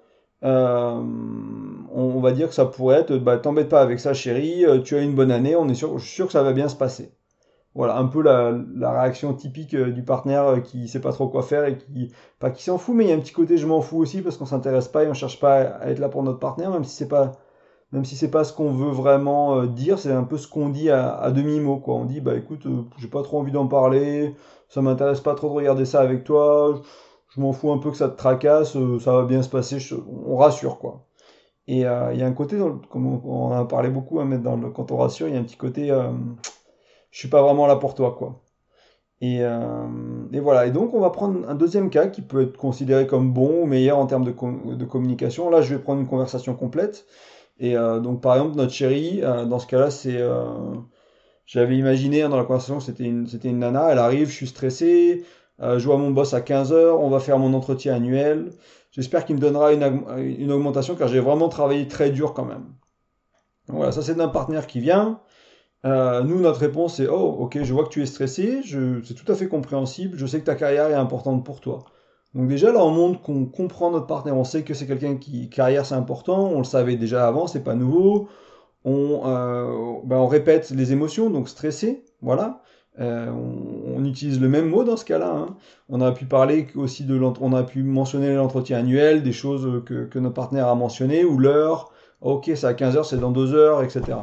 on, 1.94 2.20
va 2.20 2.32
dire 2.32 2.50
que 2.50 2.54
ça 2.54 2.66
pourrait 2.66 3.02
être, 3.02 3.18
bah, 3.18 3.38
t'embête 3.38 3.70
pas 3.70 3.82
avec 3.82 4.00
ça 4.00 4.14
chérie, 4.14 4.66
euh, 4.66 4.82
tu 4.82 4.96
as 4.96 5.02
une 5.02 5.16
bonne 5.16 5.32
année, 5.32 5.56
on 5.56 5.68
est 5.70 5.74
sûr, 5.76 5.98
je 5.98 6.06
suis 6.06 6.16
sûr 6.16 6.28
que 6.28 6.32
ça 6.34 6.44
va 6.44 6.54
bien 6.54 6.70
se 6.70 6.76
passer. 6.76 7.14
Voilà, 7.76 7.98
un 7.98 8.08
peu 8.08 8.22
la, 8.22 8.52
réaction 8.92 9.34
typique 9.34 9.76
euh, 9.76 9.92
du 9.92 10.04
partenaire 10.04 10.62
qui 10.64 10.88
sait 10.88 11.02
pas 11.02 11.14
trop 11.14 11.28
quoi 11.30 11.44
faire 11.44 11.66
et 11.66 11.78
qui, 11.78 12.12
pas 12.40 12.50
qui 12.52 12.64
s'en 12.64 12.78
fout, 12.78 12.96
mais 12.96 13.06
il 13.06 13.10
y 13.10 13.14
a 13.14 13.16
un 13.16 13.20
petit 13.20 13.34
côté 13.34 13.58
je 13.58 13.68
m'en 13.68 13.82
fous 13.82 13.98
aussi 13.98 14.22
parce 14.22 14.38
qu'on 14.38 14.46
s'intéresse 14.46 14.88
pas 14.88 15.04
et 15.04 15.08
on 15.08 15.14
cherche 15.14 15.40
pas 15.40 15.62
à 15.62 15.90
être 15.90 16.00
là 16.00 16.10
pour 16.10 16.24
notre 16.24 16.40
partenaire, 16.40 16.72
même 16.72 16.84
si 16.84 16.96
c'est 16.96 17.08
pas, 17.08 17.34
même 17.92 18.06
si 18.06 18.16
c'est 18.16 18.32
pas 18.32 18.44
ce 18.44 18.54
qu'on 18.54 18.72
veut 18.72 18.92
vraiment 18.92 19.66
dire, 19.66 20.00
c'est 20.00 20.12
un 20.12 20.24
peu 20.24 20.38
ce 20.38 20.48
qu'on 20.48 20.70
dit 20.70 20.90
à, 20.90 21.32
demi-mot, 21.32 21.78
quoi. 21.78 21.96
On 21.96 22.06
dit, 22.06 22.22
bah 22.22 22.36
écoute, 22.36 22.68
j'ai 22.98 23.08
pas 23.08 23.24
trop 23.24 23.40
envie 23.40 23.52
d'en 23.52 23.68
parler, 23.68 24.36
ça 24.70 24.82
m'intéresse 24.82 25.22
pas 25.22 25.36
trop 25.36 25.50
de 25.50 25.54
regarder 25.54 25.86
ça 25.86 26.02
avec 26.02 26.24
toi, 26.24 26.82
je 27.30 27.42
m'en 27.42 27.54
fous 27.54 27.72
un 27.72 27.78
peu 27.78 27.92
que 27.92 27.98
ça 27.98 28.10
te 28.10 28.18
tracasse, 28.18 28.76
euh, 28.76 29.00
ça 29.00 29.14
va 29.14 29.24
bien 29.24 29.42
se 29.42 29.50
passer, 29.50 29.78
on 30.26 30.36
rassure 30.38 30.80
quoi. 30.80 31.06
Et 31.70 31.86
euh, 31.86 32.12
il 32.14 32.20
y 32.20 32.24
a 32.24 32.26
un 32.26 32.34
côté, 32.34 32.58
comme 32.90 33.24
on, 33.24 33.52
a 33.52 33.64
parlé 33.64 33.90
beaucoup, 33.90 34.20
hein, 34.20 34.26
dans 34.40 34.56
le, 34.56 34.72
quand 34.72 34.92
on 34.92 34.98
rassure, 34.98 35.28
il 35.28 35.36
y 35.36 35.38
a 35.38 35.40
un 35.40 35.44
petit 35.44 35.56
côté, 35.56 35.92
euh, 35.92 36.10
je 37.12 37.20
suis 37.20 37.28
pas 37.28 37.44
vraiment 37.44 37.68
là 37.68 37.76
pour 37.76 37.94
toi 37.94 38.16
quoi. 38.18 38.42
Et, 39.22 39.42
et, 40.34 40.40
voilà. 40.40 40.66
Et 40.66 40.72
donc 40.72 40.94
on 40.94 41.00
va 41.02 41.10
prendre 41.12 41.48
un 41.48 41.54
deuxième 41.54 41.90
cas 41.90 42.08
qui 42.08 42.22
peut 42.22 42.42
être 42.44 42.58
considéré 42.58 43.06
comme 43.06 43.34
bon 43.34 43.64
ou 43.64 43.66
meilleur 43.66 44.00
en 44.00 44.08
termes 44.08 44.24
de, 44.24 44.32
communication. 44.86 45.50
Là, 45.50 45.62
je 45.62 45.76
vais 45.76 45.82
prendre 45.82 46.02
une 46.02 46.08
conversation 46.08 46.56
complète. 46.56 47.06
Et 47.60 47.76
donc 47.76 48.22
par 48.22 48.36
exemple 48.36 48.56
notre 48.56 48.72
chérie, 48.72 49.22
dans 49.22 49.60
ce 49.60 49.68
cas-là, 49.68 49.92
c'est 49.92 50.18
j'avais 51.46 51.78
imaginé 51.78 52.22
hein, 52.22 52.30
dans 52.30 52.38
la 52.38 52.46
conversation 52.46 52.80
c'était 52.80 53.04
une, 53.04 53.28
c'était 53.28 53.50
une 53.50 53.60
nana, 53.60 53.90
elle 53.92 53.98
arrive, 53.98 54.30
je 54.30 54.36
suis 54.36 54.48
stressé, 54.48 55.26
euh, 55.62 55.80
je 55.80 55.86
vois 55.86 55.98
mon 55.98 56.12
boss 56.12 56.34
à 56.34 56.42
15h, 56.42 56.74
on 56.74 57.10
va 57.10 57.20
faire 57.20 57.38
mon 57.38 57.54
entretien 57.54 57.96
annuel. 57.96 58.52
J'espère 59.00 59.24
qu'il 59.24 59.38
me 59.38 59.40
donnera 59.40 59.72
une, 59.72 60.52
augmentation 60.52 60.94
car 60.94 61.08
j'ai 61.08 61.22
vraiment 61.22 61.48
travaillé 61.48 61.88
très 61.88 62.10
dur 62.10 62.34
quand 62.34 62.44
même. 62.44 62.66
voilà, 63.70 63.94
ça 63.94 64.02
c'est 64.02 64.14
d'un 64.14 64.28
partenaire 64.28 64.68
qui 64.68 64.82
vient. 64.82 65.22
Euh, 65.86 66.22
nous, 66.22 66.42
notre 66.42 66.60
réponse 66.60 67.00
est 67.00 67.08
Oh, 67.08 67.38
ok, 67.40 67.60
je 67.64 67.74
vois 67.74 67.86
que 67.86 67.90
tu 67.92 68.02
es 68.02 68.06
stressé, 68.06 68.62
c'est 68.62 69.14
tout 69.14 69.32
à 69.32 69.36
fait 69.36 69.48
compréhensible, 69.48 70.18
je 70.18 70.26
sais 70.26 70.42
que 70.42 70.46
ta 70.46 70.56
carrière 70.56 70.90
est 70.90 70.96
importante 70.96 71.46
pour 71.46 71.62
toi. 71.62 71.86
Donc, 72.36 72.50
déjà 72.50 72.74
là, 72.74 72.84
on 72.84 72.92
montre 72.92 73.22
qu'on 73.22 73.46
comprend 73.46 73.90
notre 73.90 74.06
partenaire, 74.06 74.36
on 74.36 74.44
sait 74.44 74.64
que 74.64 74.74
c'est 74.74 74.86
quelqu'un 74.86 75.16
qui, 75.16 75.50
carrière 75.50 75.86
c'est 75.86 75.96
important, 75.96 76.50
on 76.50 76.58
le 76.58 76.66
savait 76.66 76.98
déjà 76.98 77.26
avant, 77.26 77.48
c'est 77.48 77.64
pas 77.64 77.76
nouveau. 77.76 78.28
On, 78.84 79.22
euh, 79.26 80.02
ben, 80.04 80.18
on 80.18 80.28
répète 80.28 80.72
les 80.72 80.92
émotions, 80.92 81.30
donc 81.30 81.48
stressé, 81.48 82.04
voilà. 82.22 82.64
Euh, 83.00 83.32
on, 83.32 84.04
utilise 84.04 84.42
le 84.42 84.50
même 84.50 84.70
mot 84.70 84.84
dans 84.84 84.98
ce 84.98 85.06
cas-là. 85.06 85.30
Hein. 85.30 85.56
On 85.88 86.02
a 86.02 86.12
pu 86.12 86.26
parler 86.26 86.68
aussi 86.76 87.04
de 87.06 87.56
a 87.56 87.64
pu 87.64 87.84
mentionner 87.84 88.34
l'entretien 88.34 88.80
annuel, 88.80 89.24
des 89.24 89.32
choses 89.32 89.84
que, 89.86 90.06
que 90.06 90.20
notre 90.20 90.36
partenaire 90.36 90.68
a 90.68 90.76
mentionné, 90.76 91.24
ou 91.24 91.38
l'heure. 91.38 91.92
Ok, 92.22 92.52
c'est 92.56 92.66
à 92.66 92.74
15 92.74 92.98
heures, 92.98 93.06
c'est 93.06 93.18
dans 93.20 93.32
2 93.32 93.54
heures, 93.54 93.84
etc. 93.84 94.18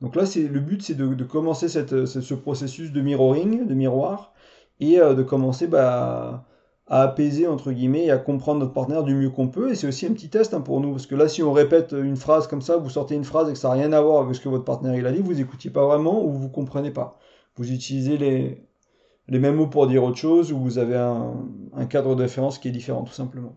Donc 0.00 0.14
là, 0.16 0.24
c'est 0.26 0.42
le 0.42 0.60
but, 0.60 0.82
c'est 0.82 0.94
de, 0.94 1.24
commencer 1.24 1.68
cette, 1.68 2.06
ce 2.06 2.34
processus 2.34 2.92
de 2.92 3.00
mirroring, 3.00 3.66
de 3.66 3.74
miroir, 3.74 4.32
et 4.80 5.00
euh, 5.00 5.14
de 5.14 5.22
commencer 5.22 5.66
bah, 5.66 6.44
à 6.86 7.02
apaiser 7.02 7.46
entre 7.46 7.72
guillemets 7.72 8.06
et 8.06 8.10
à 8.10 8.18
comprendre 8.18 8.60
notre 8.60 8.72
partenaire 8.72 9.04
du 9.04 9.14
mieux 9.14 9.30
qu'on 9.30 9.48
peut. 9.48 9.70
Et 9.72 9.74
c'est 9.74 9.86
aussi 9.88 10.06
un 10.06 10.12
petit 10.12 10.30
test 10.30 10.54
hein, 10.54 10.60
pour 10.60 10.80
nous, 10.80 10.92
parce 10.92 11.06
que 11.06 11.14
là, 11.14 11.28
si 11.28 11.42
on 11.42 11.52
répète 11.52 11.92
une 11.92 12.16
phrase 12.16 12.46
comme 12.46 12.62
ça, 12.62 12.76
vous 12.76 12.90
sortez 12.90 13.14
une 13.14 13.24
phrase 13.24 13.48
et 13.50 13.52
que 13.52 13.58
ça 13.58 13.68
n'a 13.68 13.74
rien 13.74 13.92
à 13.92 14.00
voir 14.00 14.22
avec 14.22 14.34
ce 14.36 14.40
que 14.40 14.48
votre 14.48 14.64
partenaire 14.64 14.94
il 14.94 15.06
a 15.06 15.12
dit, 15.12 15.20
vous 15.20 15.40
écoutiez 15.40 15.70
pas 15.70 15.84
vraiment 15.84 16.24
ou 16.24 16.32
vous 16.32 16.48
comprenez 16.48 16.90
pas 16.90 17.18
vous 17.56 17.72
utilisez 17.72 18.16
les, 18.16 19.38
mêmes 19.38 19.56
mots 19.56 19.66
pour 19.66 19.86
dire 19.86 20.04
autre 20.04 20.16
chose 20.16 20.52
ou 20.52 20.58
vous 20.58 20.78
avez 20.78 20.96
un, 20.96 21.86
cadre 21.88 22.14
de 22.14 22.22
référence 22.22 22.58
qui 22.58 22.68
est 22.68 22.72
différent 22.72 23.02
tout 23.02 23.12
simplement. 23.12 23.56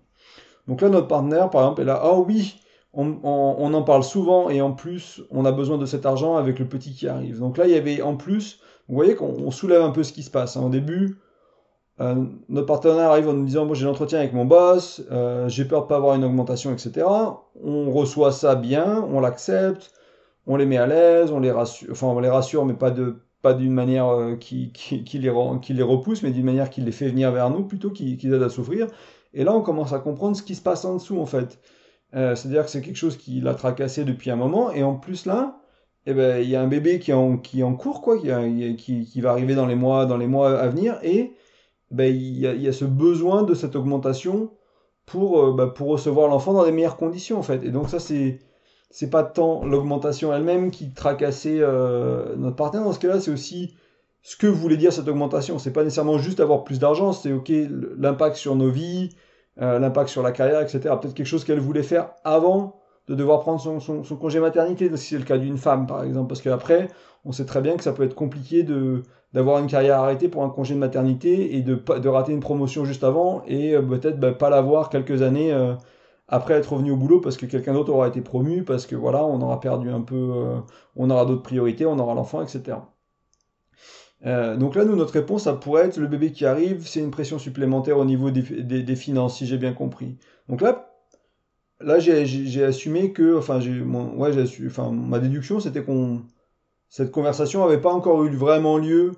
Donc 0.67 0.81
là, 0.81 0.89
notre 0.89 1.07
partenaire, 1.07 1.49
par 1.49 1.61
exemple, 1.61 1.81
est 1.81 1.85
là, 1.85 1.99
ah 2.01 2.17
oui, 2.19 2.59
on, 2.93 3.73
en 3.73 3.83
parle 3.83 4.03
souvent 4.03 4.49
et 4.49 4.61
en 4.61 4.71
plus, 4.71 5.21
on 5.31 5.45
a 5.45 5.51
besoin 5.51 5.77
de 5.77 5.85
cet 5.85 6.05
argent 6.05 6.35
avec 6.37 6.59
le 6.59 6.67
petit 6.67 6.93
qui 6.93 7.07
arrive. 7.07 7.39
Donc 7.39 7.57
là, 7.57 7.65
il 7.67 7.73
y 7.73 7.77
avait 7.77 8.01
en 8.01 8.15
plus, 8.15 8.59
vous 8.87 8.95
voyez 8.95 9.15
qu'on 9.15 9.51
soulève 9.51 9.81
un 9.81 9.89
peu 9.89 10.03
ce 10.03 10.13
qui 10.13 10.23
se 10.23 10.31
passe. 10.31 10.57
Hein. 10.57 10.63
Au 10.65 10.69
début, 10.69 11.17
euh, 12.01 12.25
notre 12.49 12.67
partenaire 12.67 13.11
arrive 13.11 13.29
en 13.29 13.33
nous 13.33 13.45
disant 13.45 13.71
j'ai 13.73 13.85
l'entretien 13.85 14.19
avec 14.19 14.33
mon 14.33 14.45
boss, 14.45 15.03
euh, 15.11 15.47
j'ai 15.47 15.65
peur 15.65 15.83
de 15.83 15.87
pas 15.87 15.95
avoir 15.95 16.15
une 16.15 16.23
augmentation, 16.23 16.71
etc. 16.71 17.05
On 17.63 17.91
reçoit 17.91 18.31
ça 18.31 18.55
bien, 18.55 19.05
on 19.11 19.19
l'accepte, 19.19 19.91
on 20.47 20.55
les 20.55 20.65
met 20.65 20.77
à 20.77 20.87
l'aise, 20.87 21.31
enfin 21.91 22.07
on 22.07 22.19
les 22.19 22.29
rassure, 22.29 22.65
mais 22.65 22.73
pas 22.73 22.91
de 22.91 23.22
pas 23.43 23.53
d'une 23.53 23.73
manière 23.73 24.07
euh, 24.07 24.35
qui, 24.37 24.71
qui, 24.71 25.19
les, 25.19 25.31
qui 25.61 25.73
les 25.73 25.83
repousse, 25.83 26.23
mais 26.23 26.31
d'une 26.31 26.45
manière 26.45 26.69
qui 26.69 26.81
les 26.81 26.93
fait 26.93 27.09
venir 27.09 27.31
vers 27.31 27.49
nous 27.49 27.65
plutôt, 27.65 27.91
qui, 27.91 28.15
les 28.15 28.33
aide 28.33 28.41
à 28.41 28.49
souffrir. 28.49 28.87
Et 29.33 29.43
là, 29.43 29.53
on 29.53 29.61
commence 29.61 29.93
à 29.93 29.99
comprendre 29.99 30.37
ce 30.37 30.43
qui 30.43 30.55
se 30.55 30.61
passe 30.61 30.85
en 30.85 30.95
dessous, 30.95 31.19
en 31.19 31.25
fait. 31.25 31.59
Euh, 32.15 32.35
C'est-à-dire 32.35 32.63
que 32.65 32.71
c'est 32.71 32.81
quelque 32.81 32.95
chose 32.95 33.17
qui 33.17 33.41
l'a 33.41 33.53
tracassé 33.53 34.05
depuis 34.05 34.31
un 34.31 34.37
moment, 34.37 34.71
et 34.71 34.83
en 34.83 34.95
plus 34.95 35.25
là, 35.25 35.59
eh 36.05 36.13
ben, 36.13 36.41
il 36.41 36.49
y 36.49 36.55
a 36.55 36.61
un 36.61 36.67
bébé 36.67 36.99
qui 36.99 37.11
est 37.11 37.13
en, 37.15 37.37
qui 37.37 37.63
en 37.63 37.75
cours, 37.75 38.01
quoi, 38.01 38.17
qui, 38.17 39.21
va 39.21 39.31
arriver 39.31 39.55
dans 39.55 39.67
les 39.67 39.75
mois, 39.75 40.05
dans 40.05 40.17
les 40.17 40.27
mois 40.27 40.57
à 40.59 40.67
venir, 40.69 40.97
et 41.03 41.33
ben, 41.91 42.05
il, 42.15 42.39
y 42.39 42.47
a, 42.47 42.53
il 42.53 42.61
y 42.61 42.67
a 42.69 42.73
ce 42.73 42.85
besoin 42.85 43.43
de 43.43 43.53
cette 43.53 43.75
augmentation 43.75 44.51
pour, 45.05 45.43
euh, 45.43 45.53
ben, 45.53 45.67
pour 45.67 45.89
recevoir 45.89 46.29
l'enfant 46.29 46.53
dans 46.53 46.63
les 46.65 46.71
meilleures 46.71 46.97
conditions, 46.97 47.39
en 47.39 47.43
fait. 47.43 47.63
Et 47.65 47.71
donc 47.71 47.89
ça, 47.89 47.99
c'est 47.99 48.39
c'est 48.93 49.09
pas 49.09 49.23
tant 49.23 49.65
l'augmentation 49.65 50.31
elle-même 50.35 50.69
qui 50.69 50.91
tracassait 50.91 51.57
euh, 51.59 52.35
notre 52.37 52.55
partenaire. 52.55 52.85
Dans 52.85 52.93
ce 52.93 52.99
cas-là, 52.99 53.19
c'est 53.19 53.31
aussi 53.31 53.73
ce 54.21 54.37
que 54.37 54.45
voulait 54.45 54.77
dire 54.77 54.93
cette 54.93 55.07
augmentation. 55.07 55.57
C'est 55.57 55.73
pas 55.73 55.83
nécessairement 55.83 56.19
juste 56.19 56.39
avoir 56.39 56.63
plus 56.63 56.77
d'argent, 56.77 57.11
c'est 57.11 57.33
ok 57.33 57.51
l'impact 57.97 58.35
sur 58.35 58.55
nos 58.55 58.69
vies, 58.69 59.09
euh, 59.59 59.79
l'impact 59.79 60.09
sur 60.09 60.21
la 60.21 60.31
carrière, 60.31 60.61
etc. 60.61 60.79
Peut-être 61.01 61.15
quelque 61.15 61.25
chose 61.25 61.43
qu'elle 61.43 61.59
voulait 61.59 61.81
faire 61.81 62.11
avant 62.23 62.81
de 63.07 63.15
devoir 63.15 63.39
prendre 63.39 63.59
son, 63.59 63.79
son, 63.79 64.03
son 64.03 64.15
congé 64.15 64.39
maternité, 64.39 64.95
si 64.95 65.15
c'est 65.15 65.17
le 65.17 65.25
cas 65.25 65.39
d'une 65.39 65.57
femme 65.57 65.87
par 65.87 66.03
exemple, 66.03 66.27
parce 66.27 66.43
qu'après, 66.43 66.87
on 67.25 67.31
sait 67.31 67.45
très 67.45 67.61
bien 67.61 67.75
que 67.75 67.83
ça 67.83 67.93
peut 67.93 68.03
être 68.03 68.15
compliqué 68.15 68.61
de 68.61 69.01
d'avoir 69.33 69.57
une 69.57 69.65
carrière 69.65 69.97
arrêtée 69.97 70.27
pour 70.27 70.43
un 70.43 70.49
congé 70.49 70.75
de 70.75 70.79
maternité 70.79 71.55
et 71.55 71.63
de, 71.63 71.73
de 71.73 72.09
rater 72.09 72.31
une 72.31 72.41
promotion 72.41 72.85
juste 72.85 73.03
avant 73.03 73.41
et 73.47 73.73
euh, 73.75 73.81
peut-être 73.81 74.19
bah, 74.19 74.33
pas 74.33 74.51
l'avoir 74.51 74.89
quelques 74.89 75.23
années 75.23 75.51
après 76.27 76.55
être 76.55 76.73
revenu 76.73 76.91
au 76.91 76.97
boulot 76.97 77.19
parce 77.19 77.37
que 77.37 77.45
quelqu'un 77.45 77.73
d'autre 77.73 77.91
aura 77.91 78.07
été 78.07 78.21
promu, 78.21 78.63
parce 78.63 78.85
que 78.85 78.95
voilà, 78.95 79.25
on 79.25 79.41
aura 79.41 79.59
perdu 79.59 79.89
un 79.89 80.01
peu, 80.01 80.15
euh, 80.15 80.59
on 80.95 81.09
aura 81.09 81.25
d'autres 81.25 81.43
priorités, 81.43 81.85
on 81.85 81.99
aura 81.99 82.13
l'enfant, 82.13 82.41
etc. 82.41 82.77
Euh, 84.25 84.55
donc 84.55 84.75
là, 84.75 84.85
nous, 84.85 84.95
notre 84.95 85.13
réponse, 85.13 85.43
ça 85.43 85.53
pourrait 85.53 85.85
être 85.85 85.97
le 85.97 86.07
bébé 86.07 86.31
qui 86.31 86.45
arrive, 86.45 86.87
c'est 86.87 87.01
une 87.01 87.11
pression 87.11 87.39
supplémentaire 87.39 87.97
au 87.97 88.05
niveau 88.05 88.31
des, 88.31 88.41
des, 88.41 88.95
finances, 88.95 89.37
si 89.37 89.45
j'ai 89.45 89.57
bien 89.57 89.73
compris. 89.73 90.17
Donc 90.47 90.61
là, 90.61 90.93
là 91.81 91.99
j'ai 91.99 92.63
assumé 92.63 93.11
que, 93.11 93.37
enfin, 93.37 93.59
ouais, 94.15 94.31
enfin, 94.65 94.91
ma 94.91 95.19
déduction, 95.19 95.59
c'était 95.59 95.83
qu'on 95.83 96.23
cette 96.93 97.11
conversation 97.11 97.65
n'avait 97.65 97.81
pas 97.81 97.91
encore 97.91 98.23
eu 98.23 98.29
vraiment 98.29 98.77
lieu 98.77 99.13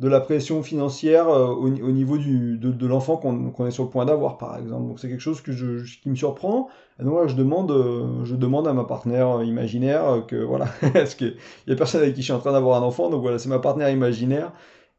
de 0.00 0.08
la 0.08 0.20
pression 0.20 0.62
financière 0.62 1.28
euh, 1.28 1.48
au, 1.48 1.66
au, 1.66 1.92
niveau 1.92 2.16
du, 2.16 2.56
de, 2.56 2.86
l'enfant 2.86 3.18
qu'on 3.18 3.66
est 3.66 3.70
sur 3.70 3.84
le 3.84 3.90
point 3.90 4.06
d'avoir, 4.06 4.38
par 4.38 4.56
exemple. 4.56 4.88
Donc 4.88 4.98
c'est 4.98 5.10
quelque 5.10 5.20
chose 5.20 5.42
que 5.42 5.52
je, 5.52 5.84
qui 6.00 6.08
me 6.08 6.14
surprend. 6.16 6.68
Et 6.98 7.04
donc 7.04 7.28
je 7.28 7.36
demande, 7.36 7.70
euh, 7.70 8.24
je 8.24 8.34
demande 8.34 8.66
à 8.66 8.72
ma 8.72 8.84
partenaire 8.84 9.42
imaginaire 9.42 10.08
euh, 10.08 10.20
que 10.22 10.36
voilà, 10.36 10.68
parce 10.94 11.14
qu'il 11.14 11.36
y 11.66 11.72
a 11.72 11.76
personne 11.76 12.00
avec 12.00 12.14
qui 12.14 12.22
je 12.22 12.24
suis 12.24 12.32
en 12.32 12.38
train 12.38 12.52
d'avoir 12.52 12.82
un 12.82 12.84
enfant, 12.84 13.10
donc 13.10 13.20
voilà, 13.20 13.38
c'est 13.38 13.50
ma 13.50 13.58
partenaire 13.58 13.90
imaginaire. 13.90 14.52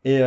Et, 0.06 0.20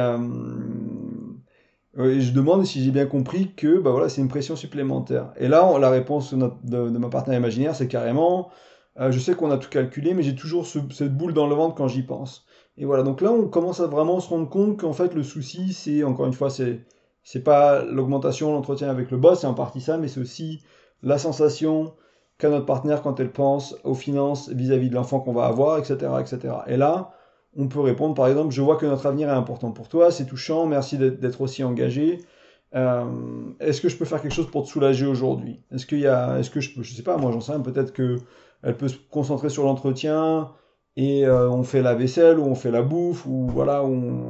je 1.97 2.33
demande 2.33 2.67
si 2.67 2.83
j'ai 2.83 2.91
bien 2.91 3.07
compris 3.07 3.53
que 3.55 3.79
bah 3.79 3.93
voilà, 3.93 4.09
c'est 4.09 4.21
une 4.21 4.29
pression 4.29 4.57
supplémentaire. 4.57 5.33
Et 5.37 5.47
là, 5.47 5.79
la 5.79 5.91
réponse 5.91 6.35
de, 6.35 6.51
de, 6.65 6.99
ma 6.99 7.09
partenaire 7.09 7.39
imaginaire, 7.39 7.77
c'est 7.77 7.87
carrément, 7.87 8.51
je 8.99 9.19
sais 9.21 9.35
qu'on 9.35 9.53
a 9.53 9.59
tout 9.59 9.71
calculé, 9.71 10.15
mais 10.15 10.25
j'ai 10.25 10.35
toujours 10.35 10.67
ce, 10.67 10.81
cette 10.91 11.17
boule 11.17 11.33
dans 11.33 11.47
le 11.47 11.55
ventre 11.55 11.77
quand 11.77 11.87
j'y 11.87 12.03
pense. 12.03 12.45
Et 12.77 12.85
voilà, 12.85 13.03
donc 13.03 13.21
là, 13.21 13.31
on 13.33 13.49
commence 13.49 13.81
à 13.81 13.87
vraiment 13.87 14.21
se 14.21 14.29
rendre 14.29 14.49
compte 14.49 14.81
qu'en 14.81 14.93
fait, 14.93 15.15
le 15.15 15.23
souci, 15.23 15.73
c'est, 15.73 16.03
encore 16.03 16.27
une 16.27 16.33
fois, 16.33 16.51
c'est, 16.51 16.81
c'est 17.23 17.43
pas 17.45 17.85
l'augmentation, 17.85 18.53
l'entretien 18.53 18.91
avec 18.91 19.11
le 19.11 19.17
boss, 19.17 19.41
c'est 19.41 19.47
en 19.47 19.55
partie 19.55 19.81
ça, 19.81 19.97
mais 19.99 20.09
c'est 20.09 20.21
aussi 20.21 20.63
la 21.03 21.19
sensation 21.19 21.95
qu'a 22.39 22.51
notre 22.51 22.67
partenaire 22.67 23.03
quand 23.03 23.21
elle 23.21 23.31
pense 23.31 23.77
aux 23.85 23.95
finances 23.95 24.49
vis-à-vis 24.49 24.87
-vis 24.87 24.91
de 24.91 24.95
l'enfant 24.97 25.21
qu'on 25.21 25.33
va 25.33 25.47
avoir, 25.47 25.79
etc., 25.79 25.95
etc. 26.21 26.55
Et 26.67 26.77
là, 26.77 27.13
on 27.57 27.69
peut 27.69 27.81
répondre, 27.81 28.15
par 28.15 28.27
exemple, 28.29 28.53
je 28.53 28.63
vois 28.63 28.77
que 28.77 28.87
notre 28.87 29.07
avenir 29.07 29.29
est 29.29 29.33
important 29.33 29.71
pour 29.73 29.89
toi, 29.89 30.11
c'est 30.11 30.27
touchant, 30.27 30.67
merci 30.67 30.99
d'être 30.99 31.41
aussi 31.41 31.63
engagé. 31.65 32.21
Euh, 32.75 33.05
est-ce 33.61 33.81
que 33.81 33.89
je 33.89 33.97
peux 33.97 34.05
faire 34.05 34.21
quelque 34.21 34.35
chose 34.35 34.51
pour 34.51 34.65
te 34.65 34.69
soulager 34.69 35.07
aujourd'hui? 35.07 35.63
Est-ce 35.71 35.87
qu'il 35.87 36.01
y 36.01 36.09
a, 36.09 36.39
est-ce 36.39 36.51
que 36.51 36.61
je 36.61 36.75
peux, 36.75 36.83
je 36.83 36.93
sais 36.95 37.03
pas, 37.05 37.17
moi 37.17 37.31
j'en 37.31 37.41
sais 37.41 37.53
peut-être 37.63 37.93
que 37.93 38.19
elle 38.63 38.77
peut 38.77 38.89
se 38.89 38.97
concentrer 39.11 39.51
sur 39.51 39.65
l'entretien, 39.65 40.51
et 40.97 41.27
euh, 41.27 41.49
on 41.51 41.65
fait 41.65 41.83
la 41.83 41.95
vaisselle 41.95 42.39
ou 42.39 42.45
on 42.45 42.55
fait 42.55 42.71
la 42.71 42.83
bouffe 42.83 43.27
ou 43.27 43.49
voilà 43.49 43.85
on, 43.85 44.29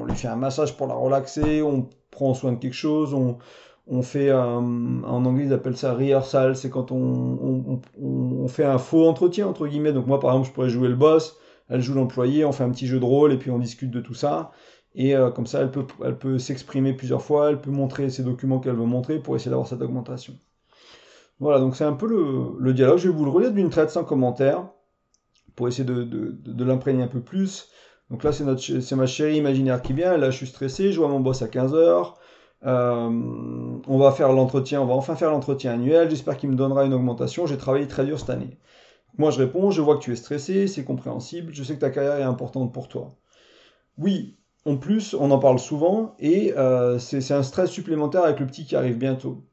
on, 0.00 0.04
lui 0.04 0.14
fait 0.14 0.28
un 0.28 0.36
massage 0.36 0.76
pour 0.76 0.86
la 0.86 0.94
relaxer, 0.94 1.62
on 1.62 1.88
prend 2.10 2.34
soin 2.34 2.52
de 2.52 2.58
quelque 2.58 2.74
chose, 2.74 3.14
on, 3.14 3.38
on 3.86 4.02
fait 4.02 4.30
un, 4.30 5.02
en 5.04 5.24
anglais 5.24 5.44
ils 5.46 5.52
appellent 5.52 5.76
ça 5.76 5.94
rehearsal, 5.94 6.56
c'est 6.56 6.70
quand 6.70 6.90
on, 6.90 6.98
on, 6.98 7.80
on, 8.02 8.48
fait 8.48 8.64
un 8.64 8.78
faux 8.78 9.06
entretien 9.08 9.46
entre 9.46 9.66
guillemets. 9.66 9.92
Donc 9.92 10.06
moi 10.06 10.18
par 10.20 10.30
exemple 10.30 10.48
je 10.48 10.52
pourrais 10.54 10.68
jouer 10.70 10.88
le 10.88 10.96
boss, 10.96 11.36
elle 11.68 11.80
joue 11.80 11.94
l'employé, 11.94 12.44
on 12.44 12.52
fait 12.52 12.64
un 12.64 12.70
petit 12.70 12.86
jeu 12.86 12.98
de 12.98 13.04
rôle 13.04 13.32
et 13.32 13.38
puis 13.38 13.50
on 13.50 13.58
discute 13.58 13.90
de 13.90 14.00
tout 14.00 14.14
ça. 14.14 14.50
Et 14.94 15.16
euh, 15.16 15.30
comme 15.30 15.46
ça 15.46 15.60
elle 15.60 15.70
peut, 15.70 15.86
elle 16.04 16.18
peut 16.18 16.38
s'exprimer 16.38 16.94
plusieurs 16.94 17.22
fois, 17.22 17.50
elle 17.50 17.60
peut 17.60 17.70
montrer 17.70 18.10
ses 18.10 18.24
documents 18.24 18.58
qu'elle 18.60 18.74
veut 18.74 18.84
montrer 18.84 19.18
pour 19.20 19.36
essayer 19.36 19.50
d'avoir 19.50 19.68
cette 19.68 19.82
augmentation. 19.82 20.34
Voilà, 21.40 21.60
donc 21.60 21.76
c'est 21.76 21.84
un 21.84 21.94
peu 21.94 22.06
le, 22.06 22.56
le 22.58 22.72
dialogue. 22.72 22.98
Je 22.98 23.08
vais 23.08 23.14
vous 23.14 23.24
le 23.24 23.30
relire 23.30 23.52
d'une 23.52 23.70
traite 23.70 23.90
sans 23.90 24.04
commentaire 24.04 24.64
pour 25.56 25.68
essayer 25.68 25.84
de, 25.84 26.02
de, 26.04 26.32
de 26.32 26.64
l'imprégner 26.64 27.02
un 27.02 27.08
peu 27.08 27.20
plus. 27.20 27.70
Donc 28.10 28.24
là, 28.24 28.32
c'est, 28.32 28.44
notre, 28.44 28.60
c'est 28.60 28.96
ma 28.96 29.06
chérie 29.06 29.36
imaginaire 29.38 29.80
qui 29.82 29.92
vient. 29.94 30.16
Là, 30.18 30.30
je 30.30 30.36
suis 30.36 30.46
stressé. 30.46 30.92
Je 30.92 30.98
vois 30.98 31.08
mon 31.08 31.20
boss 31.20 31.42
à 31.42 31.48
15h. 31.48 32.14
Euh, 32.64 33.08
on 33.86 33.98
va 33.98 34.12
faire 34.12 34.32
l'entretien. 34.32 34.82
On 34.82 34.86
va 34.86 34.94
enfin 34.94 35.16
faire 35.16 35.30
l'entretien 35.30 35.72
annuel. 35.72 36.10
J'espère 36.10 36.36
qu'il 36.36 36.50
me 36.50 36.54
donnera 36.54 36.84
une 36.84 36.94
augmentation. 36.94 37.46
J'ai 37.46 37.56
travaillé 37.56 37.88
très 37.88 38.04
dur 38.04 38.18
cette 38.20 38.30
année. 38.30 38.58
Moi, 39.18 39.30
je 39.30 39.38
réponds. 39.38 39.70
Je 39.70 39.80
vois 39.82 39.96
que 39.96 40.02
tu 40.02 40.12
es 40.12 40.16
stressé. 40.16 40.66
C'est 40.68 40.84
compréhensible. 40.84 41.54
Je 41.54 41.62
sais 41.64 41.74
que 41.74 41.80
ta 41.80 41.90
carrière 41.90 42.18
est 42.18 42.22
importante 42.22 42.72
pour 42.72 42.88
toi. 42.88 43.08
Oui, 43.98 44.36
en 44.66 44.76
plus, 44.76 45.14
on 45.14 45.30
en 45.30 45.38
parle 45.38 45.58
souvent. 45.58 46.14
Et 46.18 46.52
euh, 46.58 46.98
c'est, 46.98 47.20
c'est 47.22 47.34
un 47.34 47.42
stress 47.42 47.70
supplémentaire 47.70 48.24
avec 48.24 48.40
le 48.40 48.46
petit 48.46 48.64
qui 48.66 48.76
arrive 48.76 48.98
bientôt. 48.98 49.44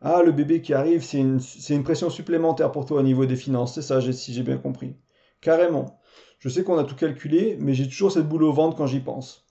Ah, 0.00 0.22
le 0.24 0.32
bébé 0.32 0.62
qui 0.62 0.74
arrive, 0.74 1.04
c'est 1.04 1.18
une, 1.18 1.40
c'est 1.40 1.74
une 1.74 1.84
pression 1.84 2.10
supplémentaire 2.10 2.72
pour 2.72 2.84
toi 2.86 3.00
au 3.00 3.02
niveau 3.02 3.26
des 3.26 3.36
finances. 3.36 3.74
C'est 3.74 3.82
ça, 3.82 4.00
si 4.12 4.32
j'ai 4.34 4.42
bien 4.42 4.58
compris. 4.58 4.96
Carrément. 5.40 6.00
Je 6.38 6.48
sais 6.48 6.62
qu'on 6.62 6.78
a 6.78 6.84
tout 6.84 6.94
calculé, 6.94 7.56
mais 7.60 7.74
j'ai 7.74 7.88
toujours 7.88 8.12
cette 8.12 8.28
boule 8.28 8.44
au 8.44 8.52
ventre 8.52 8.76
quand 8.76 8.86
j'y 8.86 9.00
pense. 9.00 9.44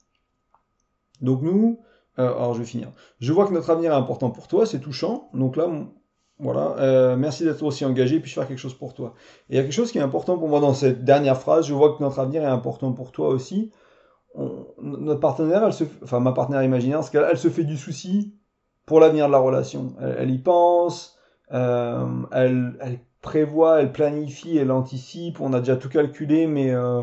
Donc 1.22 1.42
nous, 1.42 1.80
euh, 2.20 2.34
alors 2.36 2.54
je 2.54 2.60
vais 2.60 2.66
finir. 2.66 2.92
Je 3.20 3.34
vois 3.34 3.48
que 3.48 3.54
notre 3.54 3.70
avenir 3.70 3.92
est 3.92 3.96
important 3.96 4.30
pour 4.30 4.48
toi, 4.48 4.66
c'est 4.66 4.80
touchant. 4.80 5.30
Donc 5.34 5.56
là, 5.56 5.70
voilà, 6.40 6.76
euh, 6.78 7.16
merci 7.16 7.44
d'être 7.44 7.64
aussi 7.64 7.84
engagé, 7.84 8.20
puis 8.20 8.30
je 8.30 8.36
faire 8.36 8.48
quelque 8.48 8.60
chose 8.60 8.74
pour 8.74 8.94
toi. 8.94 9.16
Et 9.50 9.54
il 9.54 9.56
y 9.58 9.60
a 9.60 9.64
quelque 9.64 9.74
chose 9.74 9.92
qui 9.92 9.98
est 9.98 10.02
important 10.02 10.38
pour 10.38 10.48
moi 10.48 10.60
dans 10.60 10.74
cette 10.74 11.04
dernière 11.04 11.40
phrase. 11.40 11.66
Je 11.66 11.74
vois 11.74 11.96
que 11.96 12.04
notre 12.04 12.20
avenir 12.20 12.44
est 12.44 12.46
important 12.46 12.94
pour 12.94 13.12
toi 13.12 13.30
aussi. 13.30 13.72
Notre 14.80 15.20
partenaire, 15.20 15.68
enfin 16.04 16.20
ma 16.20 16.32
partenaire 16.32 16.62
imaginaire, 16.62 17.04
ce 17.04 17.18
elle 17.18 17.40
se 17.40 17.50
fait 17.50 17.64
du 17.64 17.76
souci 17.76 18.36
pour 18.86 19.00
l'avenir 19.00 19.28
de 19.28 19.32
la 19.32 19.40
relation. 19.40 19.96
Elle, 20.00 20.16
elle 20.20 20.32
y 20.32 20.38
pense, 20.38 21.18
euh, 21.52 22.06
elle, 22.32 22.78
elle 22.82 23.00
prévoit, 23.22 23.82
elle 23.82 23.92
planifie, 23.92 24.58
elle 24.58 24.72
anticipe, 24.72 25.42
on 25.42 25.54
a 25.54 25.60
déjà 25.60 25.78
tout 25.78 25.90
calculé, 25.90 26.48
mais 26.48 26.72
euh, 26.72 27.02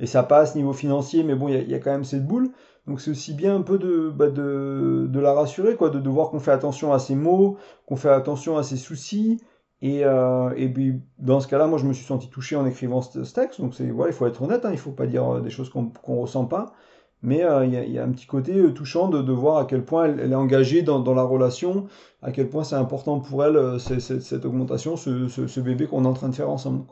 et 0.00 0.06
ça 0.06 0.22
passe 0.22 0.54
niveau 0.54 0.72
financier, 0.72 1.24
mais 1.24 1.34
bon, 1.34 1.48
il 1.48 1.68
y, 1.68 1.74
a 1.74 1.78
quand 1.78 1.90
même 1.90 2.04
cette 2.04 2.26
boule. 2.26 2.50
Donc 2.86 3.00
c'est 3.00 3.10
aussi 3.10 3.34
bien 3.34 3.56
un 3.56 3.62
peu 3.62 3.78
de, 3.78 4.10
bah 4.10 4.30
de, 4.30 5.06
de, 5.08 5.20
la 5.20 5.32
rassurer, 5.32 5.76
quoi, 5.76 5.90
de, 5.90 5.98
de 5.98 6.08
voir 6.08 6.30
qu'on 6.30 6.40
fait 6.40 6.52
attention 6.52 6.92
à 6.92 6.98
ses 6.98 7.14
mots, 7.14 7.58
qu'on 7.86 7.96
fait 7.96 8.08
attention 8.08 8.56
à 8.56 8.62
ses 8.62 8.76
soucis. 8.76 9.40
Et, 9.80 10.04
euh, 10.04 10.52
et 10.56 10.68
puis 10.68 11.00
dans 11.18 11.40
ce 11.40 11.46
cas-là, 11.48 11.66
moi 11.66 11.78
je 11.78 11.86
me 11.86 11.92
suis 11.92 12.04
senti 12.04 12.28
touché 12.28 12.56
en 12.56 12.66
écrivant 12.66 13.02
ce, 13.02 13.20
texte. 13.32 13.60
Donc 13.60 13.74
c'est 13.74 13.90
voilà, 13.90 14.12
il 14.12 14.14
faut 14.14 14.26
être 14.26 14.42
honnête, 14.42 14.64
hein, 14.64 14.70
il 14.72 14.78
faut 14.78 14.92
pas 14.92 15.06
dire 15.06 15.36
euh, 15.36 15.40
des 15.40 15.50
choses 15.50 15.70
qu'on 15.70 15.86
qu'on 15.90 16.20
ressent 16.20 16.46
pas. 16.46 16.72
Mais 17.22 17.42
euh, 17.42 17.66
il 17.66 17.92
y, 17.92 17.98
a 17.98 18.04
un 18.04 18.10
petit 18.10 18.26
côté 18.26 18.56
euh, 18.56 18.72
touchant 18.72 19.08
de, 19.08 19.32
voir 19.32 19.56
à 19.58 19.64
quel 19.64 19.84
point 19.84 20.04
elle, 20.04 20.30
est 20.30 20.36
engagée 20.36 20.82
dans, 20.82 21.14
la 21.14 21.22
relation, 21.22 21.86
à 22.22 22.30
quel 22.30 22.48
point 22.48 22.62
c'est 22.62 22.76
important 22.76 23.18
pour 23.18 23.44
elle 23.44 23.56
euh, 23.56 23.78
cette, 23.78 24.44
augmentation, 24.44 24.96
ce, 24.96 25.60
bébé 25.60 25.86
qu'on 25.86 26.04
est 26.04 26.08
en 26.08 26.12
train 26.12 26.28
de 26.28 26.34
faire 26.34 26.48
ensemble. 26.48 26.84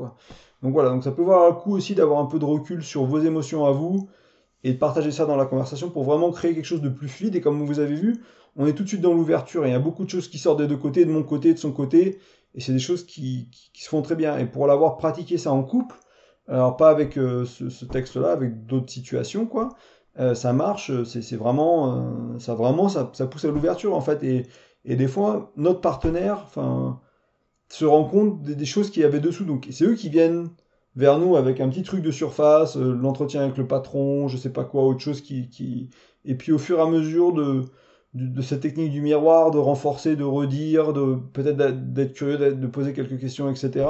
Donc 0.62 0.72
voilà, 0.72 0.90
donc 0.90 1.04
ça 1.04 1.12
peut 1.12 1.22
avoir 1.22 1.48
un 1.48 1.52
coup 1.52 1.76
aussi 1.76 1.94
d'avoir 1.94 2.18
un 2.18 2.26
peu 2.26 2.40
de 2.40 2.44
recul 2.44 2.82
sur 2.82 3.04
vos 3.04 3.20
émotions 3.20 3.66
à 3.66 3.70
vous 3.70 4.08
et 4.64 4.72
de 4.72 4.78
partager 4.78 5.12
ça 5.12 5.26
dans 5.26 5.36
la 5.36 5.46
conversation 5.46 5.90
pour 5.90 6.02
vraiment 6.02 6.32
créer 6.32 6.54
quelque 6.54 6.64
chose 6.64 6.82
de 6.82 6.88
plus 6.88 7.08
fluide. 7.08 7.36
Et 7.36 7.40
comme 7.40 7.64
vous 7.64 7.78
avez 7.78 7.94
vu, 7.94 8.24
on 8.56 8.66
est 8.66 8.72
tout 8.72 8.82
de 8.82 8.88
suite 8.88 9.02
dans 9.02 9.14
l'ouverture 9.14 9.64
il 9.64 9.70
y 9.70 9.74
a 9.74 9.78
beaucoup 9.78 10.04
de 10.04 10.10
choses 10.10 10.28
qui 10.28 10.38
sortent 10.38 10.58
des 10.58 10.66
deux 10.66 10.76
côtés, 10.76 11.04
de 11.04 11.12
mon 11.12 11.22
côté, 11.22 11.54
de 11.54 11.58
son 11.58 11.70
côté, 11.70 12.18
et 12.56 12.60
c'est 12.60 12.72
des 12.72 12.80
choses 12.80 13.06
qui, 13.06 13.48
se 13.74 13.88
font 13.88 14.02
très 14.02 14.16
bien. 14.16 14.38
Et 14.38 14.46
pour 14.46 14.66
l'avoir 14.66 14.96
pratiqué 14.96 15.38
ça 15.38 15.52
en 15.52 15.62
couple, 15.62 15.94
alors 16.48 16.76
pas 16.76 16.90
avec 16.90 17.14
ce, 17.14 17.44
ce 17.44 17.84
texte-là, 17.84 18.32
avec 18.32 18.66
d'autres 18.66 18.90
situations, 18.90 19.46
quoi, 19.46 19.76
euh, 20.18 20.34
ça 20.34 20.52
marche, 20.52 20.90
c'est 21.04 21.36
vraiment, 21.36 21.94
euh, 21.94 22.38
ça 22.38 22.54
vraiment, 22.54 22.88
ça, 22.88 23.04
pousse 23.04 23.44
à 23.44 23.48
l'ouverture 23.48 23.94
en 23.94 24.00
fait. 24.00 24.22
Et, 24.24 24.46
et, 24.84 24.96
des 24.96 25.08
fois, 25.08 25.52
notre 25.56 25.80
partenaire, 25.80 26.46
se 27.68 27.84
rend 27.84 28.04
compte 28.04 28.42
des, 28.42 28.64
choses 28.64 28.90
qu'il 28.90 29.02
y 29.02 29.04
avait 29.04 29.20
dessous. 29.20 29.44
Donc, 29.44 29.66
c'est 29.70 29.84
eux 29.84 29.94
qui 29.94 30.08
viennent 30.08 30.48
vers 30.94 31.18
nous 31.18 31.36
avec 31.36 31.60
un 31.60 31.68
petit 31.68 31.82
truc 31.82 32.02
de 32.02 32.10
surface, 32.10 32.76
euh, 32.76 32.94
l'entretien 32.94 33.42
avec 33.42 33.56
le 33.58 33.66
patron, 33.66 34.28
je 34.28 34.36
sais 34.36 34.52
pas 34.52 34.64
quoi, 34.64 34.84
autre 34.84 35.00
chose 35.00 35.20
qui, 35.20 35.50
qui, 35.50 35.90
et 36.24 36.34
puis 36.34 36.52
au 36.52 36.58
fur 36.58 36.78
et 36.78 36.82
à 36.82 36.86
mesure 36.86 37.32
de, 37.32 37.64
de, 38.14 38.42
cette 38.42 38.60
technique 38.60 38.92
du 38.92 39.02
miroir, 39.02 39.50
de 39.50 39.58
renforcer, 39.58 40.16
de 40.16 40.24
redire, 40.24 40.92
de 40.92 41.16
peut-être 41.32 41.56
d'être 41.92 42.14
curieux, 42.14 42.38
de 42.54 42.66
poser 42.66 42.92
quelques 42.94 43.20
questions, 43.20 43.50
etc. 43.50 43.86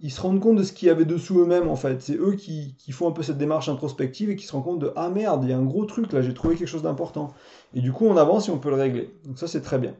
Ils 0.00 0.12
se 0.12 0.20
rendent 0.20 0.40
compte 0.40 0.56
de 0.56 0.62
ce 0.62 0.72
qu'il 0.72 0.88
y 0.88 0.90
avait 0.90 1.04
dessous 1.04 1.40
eux-mêmes 1.40 1.68
en 1.68 1.76
fait. 1.76 2.00
C'est 2.00 2.16
eux 2.16 2.34
qui, 2.34 2.76
qui, 2.78 2.92
font 2.92 3.08
un 3.08 3.12
peu 3.12 3.22
cette 3.22 3.38
démarche 3.38 3.68
introspective 3.68 4.30
et 4.30 4.36
qui 4.36 4.46
se 4.46 4.52
rendent 4.52 4.64
compte 4.64 4.78
de 4.78 4.92
ah 4.94 5.08
merde, 5.08 5.42
il 5.44 5.50
y 5.50 5.52
a 5.52 5.58
un 5.58 5.64
gros 5.64 5.84
truc 5.86 6.12
là, 6.12 6.22
j'ai 6.22 6.34
trouvé 6.34 6.54
quelque 6.54 6.68
chose 6.68 6.82
d'important. 6.82 7.34
Et 7.74 7.80
du 7.80 7.92
coup 7.92 8.06
on 8.06 8.16
avance 8.16 8.48
et 8.48 8.52
on 8.52 8.58
peut 8.58 8.70
le 8.70 8.76
régler. 8.76 9.10
Donc 9.24 9.38
ça 9.38 9.48
c'est 9.48 9.62
très 9.62 9.78
bien. 9.78 9.94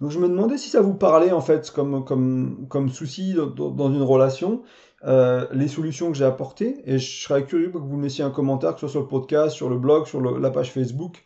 Donc 0.00 0.10
je 0.10 0.18
me 0.18 0.28
demandais 0.28 0.58
si 0.58 0.68
ça 0.68 0.80
vous 0.80 0.94
parlait 0.94 1.32
en 1.32 1.40
fait 1.40 1.70
comme, 1.70 2.04
comme, 2.04 2.66
comme 2.68 2.88
souci 2.90 3.34
dans, 3.34 3.92
une 3.92 4.02
relation, 4.02 4.62
euh, 5.04 5.46
les 5.52 5.68
solutions 5.68 6.10
que 6.10 6.16
j'ai 6.16 6.24
apportées. 6.24 6.82
Et 6.84 6.98
je 6.98 7.22
serais 7.24 7.44
curieux 7.44 7.70
que 7.70 7.78
vous 7.78 7.96
me 7.96 8.02
laissiez 8.02 8.24
un 8.24 8.30
commentaire, 8.30 8.74
que 8.74 8.80
ce 8.80 8.88
soit 8.88 8.90
sur 8.90 9.00
le 9.02 9.08
podcast, 9.08 9.54
sur 9.54 9.70
le 9.70 9.78
blog, 9.78 10.06
sur 10.06 10.20
la 10.20 10.50
page 10.50 10.72
Facebook, 10.72 11.22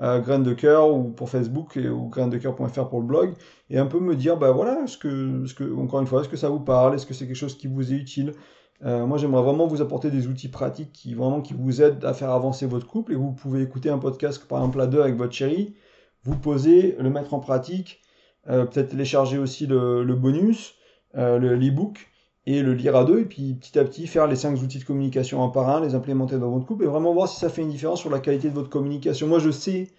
euh, 0.00 0.20
Graines 0.20 0.42
de 0.42 0.54
cœur 0.54 0.94
ou 0.94 1.10
pour 1.10 1.28
Facebook 1.28 1.76
et, 1.76 1.88
ou 1.88 2.08
grainesdecoeur.fr 2.08 2.88
pour 2.88 3.00
le 3.00 3.06
blog, 3.06 3.34
et 3.70 3.78
un 3.78 3.86
peu 3.86 4.00
me 4.00 4.16
dire, 4.16 4.36
bah 4.36 4.50
voilà, 4.52 4.86
ce 4.86 4.96
que, 4.96 5.44
ce 5.46 5.54
que, 5.54 5.64
encore 5.76 6.00
une 6.00 6.06
fois, 6.06 6.20
est-ce 6.20 6.28
que 6.28 6.36
ça 6.36 6.48
vous 6.48 6.60
parle, 6.60 6.94
est-ce 6.94 7.06
que 7.06 7.14
c'est 7.14 7.26
quelque 7.26 7.36
chose 7.36 7.56
qui 7.56 7.66
vous 7.66 7.92
est 7.92 7.96
utile? 7.96 8.32
Euh, 8.84 9.06
moi, 9.06 9.16
j'aimerais 9.18 9.42
vraiment 9.42 9.66
vous 9.66 9.80
apporter 9.80 10.10
des 10.10 10.26
outils 10.26 10.48
pratiques 10.48 10.92
qui 10.92 11.14
vraiment 11.14 11.40
qui 11.40 11.54
vous 11.54 11.82
aident 11.82 12.04
à 12.04 12.14
faire 12.14 12.30
avancer 12.30 12.66
votre 12.66 12.86
couple. 12.86 13.12
Et 13.12 13.16
vous 13.16 13.32
pouvez 13.32 13.62
écouter 13.62 13.90
un 13.90 13.98
podcast, 13.98 14.44
par 14.48 14.58
exemple 14.58 14.80
à 14.80 14.86
deux 14.86 15.00
avec 15.00 15.16
votre 15.16 15.32
chérie, 15.32 15.74
vous 16.24 16.36
poser, 16.36 16.96
le 16.98 17.10
mettre 17.10 17.34
en 17.34 17.38
pratique, 17.40 18.00
euh, 18.48 18.64
peut-être 18.64 18.88
télécharger 18.90 19.38
aussi 19.38 19.66
le, 19.66 20.02
le 20.02 20.14
bonus, 20.16 20.74
euh, 21.16 21.38
l'e-book, 21.38 22.08
et 22.46 22.62
le 22.62 22.74
lire 22.74 22.96
à 22.96 23.04
deux, 23.04 23.20
et 23.20 23.24
puis 23.24 23.54
petit 23.54 23.78
à 23.78 23.84
petit 23.84 24.06
faire 24.06 24.26
les 24.26 24.36
cinq 24.36 24.60
outils 24.60 24.78
de 24.78 24.84
communication 24.84 25.44
un 25.44 25.48
par 25.48 25.68
un, 25.68 25.80
les 25.80 25.94
implémenter 25.94 26.38
dans 26.38 26.50
votre 26.50 26.66
couple, 26.66 26.84
et 26.84 26.86
vraiment 26.86 27.12
voir 27.12 27.28
si 27.28 27.38
ça 27.38 27.48
fait 27.48 27.62
une 27.62 27.70
différence 27.70 28.00
sur 28.00 28.10
la 28.10 28.20
qualité 28.20 28.48
de 28.48 28.54
votre 28.54 28.70
communication. 28.70 29.28
Moi, 29.28 29.38
je 29.38 29.50
sais 29.50 29.90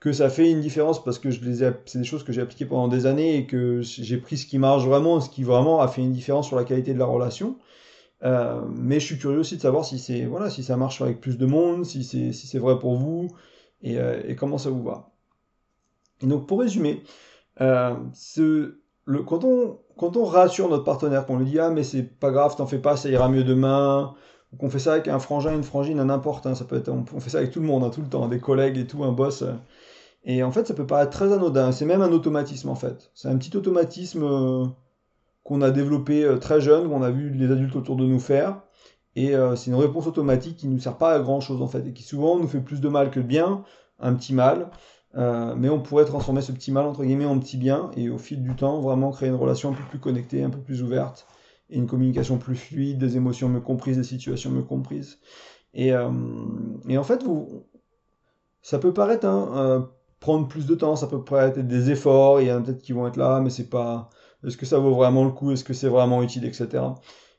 que 0.00 0.12
ça 0.12 0.28
fait 0.28 0.50
une 0.50 0.60
différence 0.60 1.02
parce 1.02 1.18
que 1.18 1.30
je 1.30 1.42
les 1.42 1.70
c'est 1.86 1.98
des 1.98 2.04
choses 2.04 2.22
que 2.22 2.32
j'ai 2.32 2.42
appliquées 2.42 2.66
pendant 2.66 2.88
des 2.88 3.06
années 3.06 3.36
et 3.36 3.46
que 3.46 3.80
j'ai 3.82 4.18
pris 4.18 4.36
ce 4.36 4.46
qui 4.46 4.58
marche 4.58 4.84
vraiment, 4.84 5.20
ce 5.20 5.30
qui 5.30 5.42
vraiment 5.42 5.80
a 5.80 5.88
fait 5.88 6.02
une 6.02 6.12
différence 6.12 6.46
sur 6.46 6.56
la 6.56 6.64
qualité 6.64 6.92
de 6.94 6.98
la 6.98 7.06
relation. 7.06 7.56
Euh, 8.22 8.62
mais 8.74 9.00
je 9.00 9.06
suis 9.06 9.18
curieux 9.18 9.38
aussi 9.38 9.56
de 9.56 9.62
savoir 9.62 9.84
si 9.84 9.98
c'est 9.98 10.24
voilà 10.24 10.48
si 10.48 10.62
ça 10.62 10.76
marche 10.76 11.02
avec 11.02 11.20
plus 11.20 11.36
de 11.38 11.46
monde, 11.46 11.84
si 11.84 12.02
c'est 12.04 12.32
si 12.32 12.46
c'est 12.46 12.58
vrai 12.58 12.78
pour 12.78 12.96
vous 12.96 13.28
et, 13.82 13.98
euh, 13.98 14.34
comment 14.36 14.58
ça 14.58 14.70
vous 14.70 14.82
va. 14.82 15.10
Donc 16.22 16.46
pour 16.46 16.60
résumer, 16.60 17.02
euh, 17.60 17.94
ce, 18.14 18.78
le, 19.06 19.22
quand 19.22 19.44
on 19.44 19.78
quand 19.96 20.16
on 20.16 20.24
rassure 20.24 20.68
notre 20.68 20.84
partenaire, 20.84 21.26
qu'on 21.26 21.38
lui 21.38 21.46
dit 21.46 21.58
ah 21.58 21.70
mais 21.70 21.82
c'est 21.82 22.02
pas 22.02 22.30
grave, 22.30 22.54
t'en 22.56 22.66
fais 22.66 22.78
pas, 22.78 22.96
ça 22.96 23.08
ira 23.08 23.28
mieux 23.28 23.44
demain, 23.44 24.14
ou 24.52 24.56
qu'on 24.56 24.68
fait 24.68 24.78
ça 24.78 24.92
avec 24.92 25.08
un 25.08 25.18
frangin, 25.18 25.54
une 25.54 25.64
frangine, 25.64 26.02
n'importe, 26.02 26.46
hein, 26.46 26.54
ça 26.54 26.64
peut 26.64 26.76
être, 26.76 26.90
on, 26.90 27.20
fait 27.20 27.30
ça 27.30 27.38
avec 27.38 27.50
tout 27.50 27.60
le 27.60 27.66
monde, 27.66 27.84
hein, 27.84 27.90
tout 27.90 28.02
le 28.02 28.08
temps, 28.08 28.28
des 28.28 28.38
collègues 28.38 28.76
et 28.78 28.86
tout, 28.86 29.04
un 29.04 29.12
boss. 29.12 29.42
Euh. 29.42 29.54
et 30.24 30.42
en 30.42 30.50
fait, 30.52 30.66
ça 30.66 30.74
peut 30.74 30.86
paraître 30.86 31.12
très 31.12 31.32
anodin. 31.32 31.72
C'est 31.72 31.86
même 31.86 32.02
un 32.02 32.12
automatisme 32.12 32.68
en 32.68 32.74
fait. 32.74 33.10
C'est 33.14 33.28
un 33.28 33.36
petit 33.38 33.56
automatisme 33.56 34.22
euh, 34.24 34.66
qu'on 35.44 35.62
a 35.62 35.70
développé 35.70 36.24
euh, 36.24 36.38
très 36.38 36.60
jeune, 36.60 36.88
qu'on 36.88 37.02
a 37.02 37.10
vu 37.10 37.30
les 37.30 37.50
adultes 37.50 37.76
autour 37.76 37.96
de 37.96 38.04
nous 38.04 38.20
faire. 38.20 38.60
Et 39.18 39.32
c'est 39.56 39.70
une 39.70 39.76
réponse 39.76 40.06
automatique 40.06 40.58
qui 40.58 40.68
ne 40.68 40.74
nous 40.74 40.78
sert 40.78 40.98
pas 40.98 41.14
à 41.14 41.20
grand 41.20 41.40
chose 41.40 41.62
en 41.62 41.68
fait, 41.68 41.86
et 41.86 41.94
qui 41.94 42.02
souvent 42.02 42.38
nous 42.38 42.46
fait 42.46 42.60
plus 42.60 42.82
de 42.82 42.88
mal 42.90 43.10
que 43.10 43.18
de 43.18 43.24
bien, 43.24 43.64
un 43.98 44.12
petit 44.12 44.34
mal. 44.34 44.68
Euh, 45.16 45.54
mais 45.56 45.70
on 45.70 45.80
pourrait 45.80 46.04
transformer 46.04 46.42
ce 46.42 46.52
petit 46.52 46.70
mal 46.70 46.84
entre 46.84 47.02
guillemets 47.02 47.24
en 47.24 47.38
petit 47.38 47.56
bien 47.56 47.90
et 47.96 48.10
au 48.10 48.18
fil 48.18 48.42
du 48.42 48.54
temps 48.54 48.80
vraiment 48.80 49.10
créer 49.12 49.30
une 49.30 49.34
relation 49.34 49.70
un 49.70 49.72
peu 49.72 49.84
plus 49.88 49.98
connectée, 49.98 50.42
un 50.42 50.50
peu 50.50 50.60
plus 50.60 50.82
ouverte 50.82 51.26
et 51.70 51.76
une 51.78 51.86
communication 51.86 52.38
plus 52.38 52.54
fluide, 52.54 52.98
des 52.98 53.16
émotions 53.16 53.48
mieux 53.48 53.60
comprises, 53.60 53.96
des 53.96 54.04
situations 54.04 54.50
mieux 54.50 54.62
comprises. 54.62 55.18
Et, 55.74 55.92
euh, 55.92 56.10
et 56.88 56.98
en 56.98 57.02
fait, 57.02 57.22
vous, 57.22 57.66
ça 58.62 58.78
peut 58.78 58.92
paraître 58.92 59.26
hein, 59.26 59.52
euh, 59.56 59.80
prendre 60.20 60.48
plus 60.48 60.66
de 60.66 60.74
temps, 60.74 60.96
ça 60.96 61.06
peut 61.06 61.22
paraître 61.22 61.60
des 61.60 61.90
efforts, 61.90 62.40
il 62.40 62.48
y 62.48 62.52
en 62.52 62.58
a 62.58 62.60
peut-être 62.60 62.82
qui 62.82 62.92
vont 62.92 63.06
être 63.06 63.16
là, 63.16 63.40
mais 63.40 63.50
c'est 63.50 63.68
pas. 63.68 64.10
Est-ce 64.46 64.56
que 64.56 64.66
ça 64.66 64.78
vaut 64.78 64.94
vraiment 64.94 65.24
le 65.24 65.30
coup 65.30 65.50
Est-ce 65.50 65.64
que 65.64 65.74
c'est 65.74 65.88
vraiment 65.88 66.22
utile, 66.22 66.44
etc. 66.44 66.84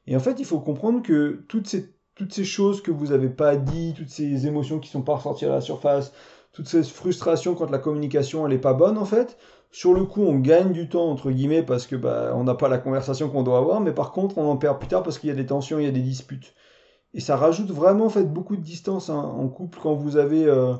Et 0.08 0.16
en 0.16 0.20
fait, 0.20 0.40
il 0.40 0.46
faut 0.46 0.60
comprendre 0.60 1.02
que 1.02 1.46
toutes 1.48 1.68
ces, 1.68 1.94
toutes 2.16 2.34
ces 2.34 2.44
choses 2.44 2.82
que 2.82 2.92
vous 2.92 3.08
n'avez 3.08 3.30
pas 3.30 3.56
dit, 3.56 3.94
toutes 3.96 4.10
ces 4.10 4.48
émotions 4.48 4.80
qui 4.80 4.90
sont 4.90 5.04
pas 5.04 5.16
ressorties 5.16 5.46
à 5.46 5.50
la 5.50 5.62
surface, 5.62 6.12
toute 6.54 6.68
cette 6.68 6.88
frustration 6.88 7.56
quand 7.56 7.70
la 7.70 7.78
communication 7.78 8.48
elle 8.48 8.54
est 8.54 8.58
pas 8.58 8.74
bonne 8.74 8.98
en 8.98 9.06
fait. 9.06 9.38
Sur 9.72 9.94
le 9.94 10.06
coup, 10.06 10.22
on 10.24 10.40
gagne 10.40 10.72
du 10.72 10.90
temps 10.90 11.10
entre 11.12 11.30
guillemets 11.30 11.64
parce 11.64 11.88
que 11.88 11.96
bah, 11.96 12.34
on 12.36 12.44
n'a 12.44 12.56
pas 12.56 12.70
la 12.70 12.78
conversation 12.78 13.30
qu'on 13.30 13.44
doit 13.44 13.58
avoir, 13.58 13.82
mais 13.82 13.92
par 13.92 14.12
contre, 14.12 14.38
on 14.38 14.50
en 14.50 14.58
perd 14.58 14.80
plus 14.80 14.88
tard 14.88 15.04
parce 15.04 15.20
qu'il 15.20 15.30
y 15.30 15.32
a 15.32 15.36
des 15.36 15.46
tensions, 15.46 15.78
il 15.80 15.86
y 15.86 15.90
a 15.90 15.92
des 15.92 16.02
disputes. 16.02 16.56
Et 17.14 17.20
ça 17.20 17.36
rajoute 17.36 17.72
vraiment 17.72 18.06
en 18.06 18.10
fait 18.10 18.24
beaucoup 18.26 18.56
de 18.56 18.62
distance 18.62 19.10
hein, 19.10 19.18
en 19.18 19.48
couple 19.50 19.80
quand 19.82 19.94
vous 19.94 20.18
avez 20.18 20.46
euh, 20.46 20.74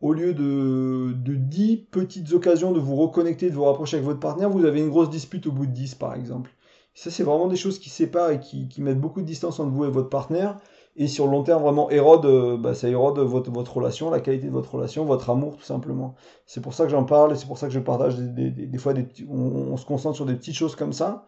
au 0.00 0.12
lieu 0.12 0.34
de, 0.34 1.12
de 1.12 1.34
10 1.34 1.88
petites 1.90 2.32
occasions 2.32 2.72
de 2.72 2.80
vous 2.80 2.96
reconnecter, 2.96 3.50
de 3.50 3.54
vous 3.54 3.64
rapprocher 3.64 3.96
avec 3.96 4.06
votre 4.06 4.20
partenaire, 4.20 4.50
vous 4.50 4.64
avez 4.64 4.80
une 4.80 4.90
grosse 4.90 5.10
dispute 5.10 5.46
au 5.46 5.52
bout 5.52 5.66
de 5.66 5.72
10 5.72 5.94
par 5.94 6.14
exemple. 6.14 6.50
Ça, 6.94 7.10
c'est 7.10 7.22
vraiment 7.22 7.48
des 7.48 7.56
choses 7.56 7.78
qui 7.78 7.88
séparent 7.88 8.30
et 8.30 8.40
qui, 8.40 8.68
qui 8.68 8.82
mettent 8.82 9.00
beaucoup 9.00 9.22
de 9.22 9.26
distance 9.26 9.60
entre 9.60 9.70
vous 9.70 9.84
et 9.84 9.90
votre 9.90 10.10
partenaire 10.10 10.58
et 10.96 11.06
sur 11.08 11.26
le 11.26 11.32
long 11.32 11.42
terme 11.42 11.62
vraiment 11.62 11.90
érode, 11.90 12.26
euh, 12.26 12.56
bah, 12.56 12.74
ça 12.74 12.88
érode 12.88 13.18
votre, 13.18 13.50
votre 13.50 13.76
relation, 13.76 14.10
la 14.10 14.20
qualité 14.20 14.46
de 14.46 14.52
votre 14.52 14.74
relation, 14.74 15.04
votre 15.04 15.30
amour 15.30 15.56
tout 15.56 15.64
simplement. 15.64 16.14
C'est 16.46 16.60
pour 16.60 16.74
ça 16.74 16.84
que 16.84 16.90
j'en 16.90 17.04
parle 17.04 17.32
et 17.32 17.36
c'est 17.36 17.46
pour 17.46 17.58
ça 17.58 17.66
que 17.66 17.72
je 17.72 17.80
partage 17.80 18.16
des, 18.18 18.78
fois 18.78 18.92
des, 18.92 19.06
on, 19.28 19.76
se 19.76 19.86
concentre 19.86 20.16
sur 20.16 20.26
des 20.26 20.34
petites 20.34 20.54
choses 20.54 20.76
comme 20.76 20.92
ça, 20.92 21.26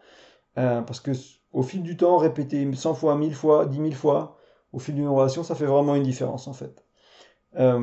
euh, 0.57 0.81
parce 0.81 0.99
que 0.99 1.11
au 1.51 1.63
fil 1.63 1.81
du 1.83 1.97
temps, 1.97 2.17
répéter 2.17 2.71
100 2.73 2.93
fois, 2.93 3.15
1000 3.15 3.33
fois, 3.33 3.65
10 3.65 3.77
000 3.77 3.91
fois, 3.91 4.37
au 4.73 4.79
fil 4.79 4.95
d'une 4.95 5.07
relation, 5.07 5.43
ça 5.43 5.55
fait 5.55 5.65
vraiment 5.65 5.95
une 5.95 6.03
différence 6.03 6.47
en 6.47 6.53
fait. 6.53 6.85
Euh, 7.57 7.79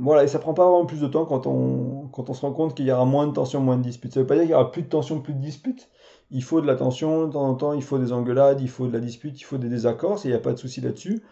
voilà, 0.00 0.24
et 0.24 0.28
ça 0.28 0.38
prend 0.38 0.54
pas 0.54 0.64
vraiment 0.64 0.86
plus 0.86 1.00
de 1.00 1.06
temps 1.06 1.24
quand 1.24 1.46
on, 1.46 2.08
quand 2.08 2.28
on 2.28 2.34
se 2.34 2.40
rend 2.42 2.52
compte 2.52 2.74
qu'il 2.74 2.86
y 2.86 2.92
aura 2.92 3.04
moins 3.04 3.26
de 3.26 3.32
tension, 3.32 3.60
moins 3.60 3.76
de 3.76 3.82
disputes. 3.82 4.12
Ça 4.14 4.20
veut 4.20 4.26
pas 4.26 4.34
dire 4.34 4.42
qu'il 4.44 4.52
y 4.52 4.54
aura 4.54 4.70
plus 4.72 4.82
de 4.82 4.88
tension, 4.88 5.20
plus 5.20 5.34
de 5.34 5.40
disputes, 5.40 5.88
il 6.30 6.42
faut 6.42 6.60
de 6.60 6.66
l'attention, 6.66 7.26
de 7.26 7.32
temps 7.32 7.48
en 7.48 7.54
temps, 7.54 7.72
il 7.72 7.82
faut 7.82 7.98
des 7.98 8.12
engueulades, 8.12 8.60
il 8.60 8.68
faut 8.68 8.86
de 8.86 8.92
la 8.92 9.00
dispute, 9.00 9.40
il 9.40 9.44
faut 9.44 9.58
des 9.58 9.68
désaccords, 9.68 10.20
il 10.24 10.28
n'y 10.28 10.36
a 10.36 10.40
pas 10.40 10.52
de 10.52 10.58
souci 10.58 10.80
là-dessus. 10.80 11.22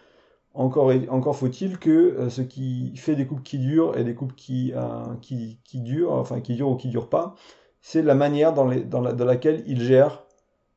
Encore, 0.55 0.93
encore 1.11 1.37
faut-il 1.37 1.79
que 1.79 1.91
euh, 1.91 2.31
ce 2.31 2.43
qui 2.43 2.97
fait 2.97 3.15
des 3.15 3.27
couples 3.27 3.43
qui 3.43 3.59
durent 3.59 3.97
et 3.97 4.03
des 4.03 4.15
couples 4.15 4.35
qui, 4.35 4.73
euh, 4.75 5.15
qui, 5.21 5.61
qui, 5.63 5.81
durent, 5.81 6.13
enfin 6.13 6.41
qui 6.41 6.57
durent 6.57 6.71
ou 6.71 6.77
qui 6.77 6.89
durent 6.89 7.09
pas, 7.09 7.37
c'est 7.81 8.03
la 8.03 8.15
manière 8.15 8.55
dans, 8.55 8.67
les, 8.67 8.83
dans, 8.83 9.01
la, 9.01 9.13
dans, 9.13 9.25
laquelle 9.25 9.63
ils 9.67 9.81
gèrent 9.81 10.25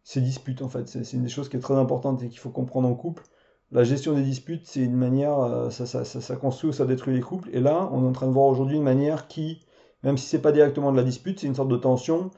ces 0.04 0.22
disputes 0.22 0.62
en 0.62 0.70
fait. 0.70 0.88
C'est 0.88 1.14
une 1.14 1.24
des 1.24 1.30
choses 1.30 1.50
qui 1.50 1.58
est 1.58 1.62
très 1.62 1.76
importante 1.76 2.22
et 2.22 2.30
qu'il 2.30 2.40
faut 2.40 2.52
comprendre 2.52 2.88
en 2.88 2.94
couple. 2.94 3.24
La 3.72 3.84
gestion 3.84 4.14
des 4.14 4.22
disputes, 4.24 4.68
c'est 4.68 4.82
une 4.82 4.96
manière, 4.96 5.40
euh, 5.40 5.70
ça, 5.70 5.86
ça, 5.86 6.04
ça, 6.04 6.22
ça, 6.22 6.36
construit 6.36 6.70
ou 6.70 6.74
ça 6.74 6.86
détruit 6.86 7.16
les 7.16 7.22
couples. 7.22 7.50
Et 7.54 7.62
là, 7.62 7.90
on 7.92 8.04
est 8.04 8.08
en 8.08 8.12
train 8.12 8.28
de 8.28 8.34
voir 8.34 8.46
aujourd'hui 8.48 8.76
une 8.78 8.84
manière 8.84 9.28
qui, 9.28 9.66
même 10.04 10.18
si 10.18 10.28
c'est 10.28 10.42
pas 10.42 10.52
directement 10.52 10.92
de 10.92 10.98
la 10.98 11.04
dispute, 11.04 11.40
c'est 11.40 11.48
une 11.48 11.56
sorte 11.56 11.70
de 11.70 11.78
tension, 11.78 12.32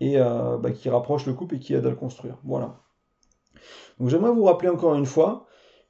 et 0.00 0.18
euh, 0.18 0.56
bah, 0.58 0.70
qui 0.70 0.88
rapproche 0.88 1.26
le 1.26 1.34
couple 1.34 1.56
et 1.56 1.58
qui 1.58 1.74
aide 1.74 1.86
à 1.86 1.90
le 1.90 1.96
construire. 1.96 2.36
Voilà. 2.44 2.76
Donc 3.98 4.08
j'aimerais 4.08 4.32
vous 4.32 4.44
rappeler 4.44 4.70
encore 4.70 4.94
une 4.94 5.06
fois 5.06 5.46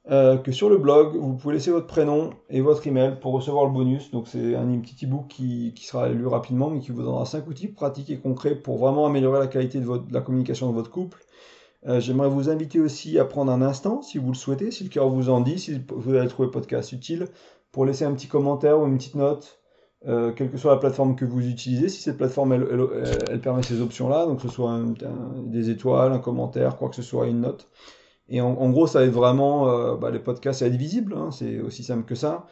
euh, 0.09 0.37
que 0.37 0.51
sur 0.51 0.69
le 0.69 0.77
blog, 0.77 1.15
vous 1.15 1.35
pouvez 1.35 1.53
laisser 1.53 1.71
votre 1.71 1.87
prénom 1.87 2.31
et 2.49 2.59
votre 2.61 2.85
email 2.87 3.19
pour 3.19 3.33
recevoir 3.33 3.65
le 3.65 3.71
bonus. 3.71 4.11
Donc 4.11 4.27
c'est 4.27 4.55
un 4.55 4.65
petit 4.79 5.05
ebook 5.05 5.27
qui, 5.27 5.73
qui 5.75 5.85
sera 5.85 6.09
lu 6.09 6.27
rapidement, 6.27 6.69
mais 6.69 6.79
qui 6.79 6.91
vous 6.91 7.03
donnera 7.03 7.25
5 7.25 7.47
outils 7.47 7.67
pratiques 7.67 8.09
et 8.09 8.17
concrets 8.17 8.55
pour 8.55 8.77
vraiment 8.77 9.05
améliorer 9.05 9.39
la 9.39 9.47
qualité 9.47 9.79
de, 9.79 9.85
votre, 9.85 10.05
la 10.11 10.21
communication 10.21 10.69
de 10.69 10.73
votre 10.73 10.89
couple. 10.89 11.23
Euh, 11.87 11.99
j'aimerais 11.99 12.29
vous 12.29 12.49
inviter 12.49 12.79
aussi 12.79 13.17
à 13.17 13.25
prendre 13.25 13.51
un 13.51 13.61
instant, 13.61 14.01
si 14.01 14.17
vous 14.17 14.29
le 14.29 14.35
souhaitez, 14.35 14.71
si 14.71 14.83
le 14.83 14.89
cœur 14.89 15.09
vous 15.09 15.29
en 15.29 15.41
dit, 15.41 15.57
si 15.57 15.81
vous 15.89 16.13
avez 16.13 16.27
trouvé 16.27 16.47
le 16.47 16.51
podcast 16.51 16.91
utile, 16.91 17.27
pour 17.71 17.85
laisser 17.85 18.05
un 18.05 18.13
petit 18.13 18.27
commentaire 18.27 18.79
ou 18.79 18.85
une 18.85 18.97
petite 18.97 19.15
note 19.15 19.60
euh, 20.07 20.31
quelle 20.31 20.49
que 20.49 20.57
soit 20.57 20.71
la 20.71 20.79
plateforme 20.79 21.15
que 21.15 21.25
vous 21.25 21.47
utilisez, 21.47 21.87
si 21.87 22.01
cette 22.01 22.17
plateforme 22.17 22.53
elle, 22.53 23.41
permet 23.41 23.61
ces 23.61 23.81
options-là, 23.81 24.25
donc 24.25 24.37
que 24.37 24.47
ce 24.47 24.49
soit 24.49 24.79
des 25.45 25.69
étoiles, 25.69 26.11
un 26.11 26.19
commentaire, 26.19 26.77
quoi 26.77 26.89
que 26.89 26.95
ce 26.95 27.03
soit, 27.03 27.27
une 27.27 27.41
note. 27.41 27.69
Et 28.27 28.41
en, 28.41 28.69
gros, 28.69 28.87
ça 28.87 29.03
aide 29.03 29.11
vraiment 29.11 29.69
euh, 29.69 29.95
bah, 29.97 30.09
les 30.09 30.19
podcasts 30.19 30.61
à 30.61 30.67
être 30.67 30.75
visibles, 30.75 31.13
hein, 31.15 31.29
c'est 31.31 31.59
aussi 31.59 31.83
simple 31.83 32.05
que 32.05 32.15
ça. 32.15 32.47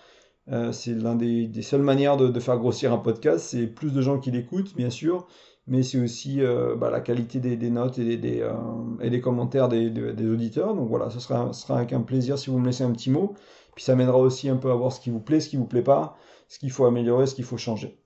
Euh, 0.52 0.72
c'est 0.72 0.94
l'un 0.94 1.16
des, 1.16 1.50
seules 1.62 1.82
manières 1.82 2.18
de, 2.18 2.40
faire 2.40 2.58
grossir 2.58 2.94
un 2.94 2.98
podcast, 2.98 3.46
c'est 3.46 3.66
plus 3.66 3.94
de 3.94 4.02
gens 4.02 4.20
qui 4.20 4.30
l'écoutent, 4.32 4.76
bien 4.76 4.90
sûr, 4.90 5.26
mais 5.68 5.82
c'est 5.84 6.00
aussi 6.00 6.42
bah, 6.78 6.90
la 6.92 7.00
qualité 7.00 7.40
des, 7.40 7.70
notes 7.70 7.98
et 7.98 8.18
des, 8.18 9.22
commentaires 9.22 9.70
des, 9.70 9.90
auditeurs. 10.28 10.76
Donc 10.76 10.90
voilà, 10.90 11.10
ce 11.10 11.20
sera, 11.20 11.54
sera 11.54 11.78
avec 11.78 11.94
un 11.94 12.02
plaisir 12.02 12.38
si 12.38 12.50
vous 12.50 12.60
me 12.60 12.66
laissez 12.66 12.84
un 12.84 12.92
petit 12.92 13.10
mot. 13.10 13.36
Puis 13.76 13.86
ça 13.86 13.96
mènera 13.96 14.18
aussi 14.18 14.50
un 14.50 14.58
peu 14.58 14.72
à 14.72 14.76
voir 14.76 14.92
ce 14.92 15.00
qui 15.00 15.10
vous 15.10 15.22
plaît, 15.22 15.40
ce 15.40 15.50
qui 15.50 15.58
vous 15.58 15.66
plaît 15.66 15.84
pas 15.84 16.18
ce 16.50 16.60
qu'il 16.60 16.72
faut 16.72 16.86
améliorer, 16.86 17.28
ce 17.28 17.36
qu'il 17.36 17.46
faut 17.46 17.58
changer. 17.58 17.98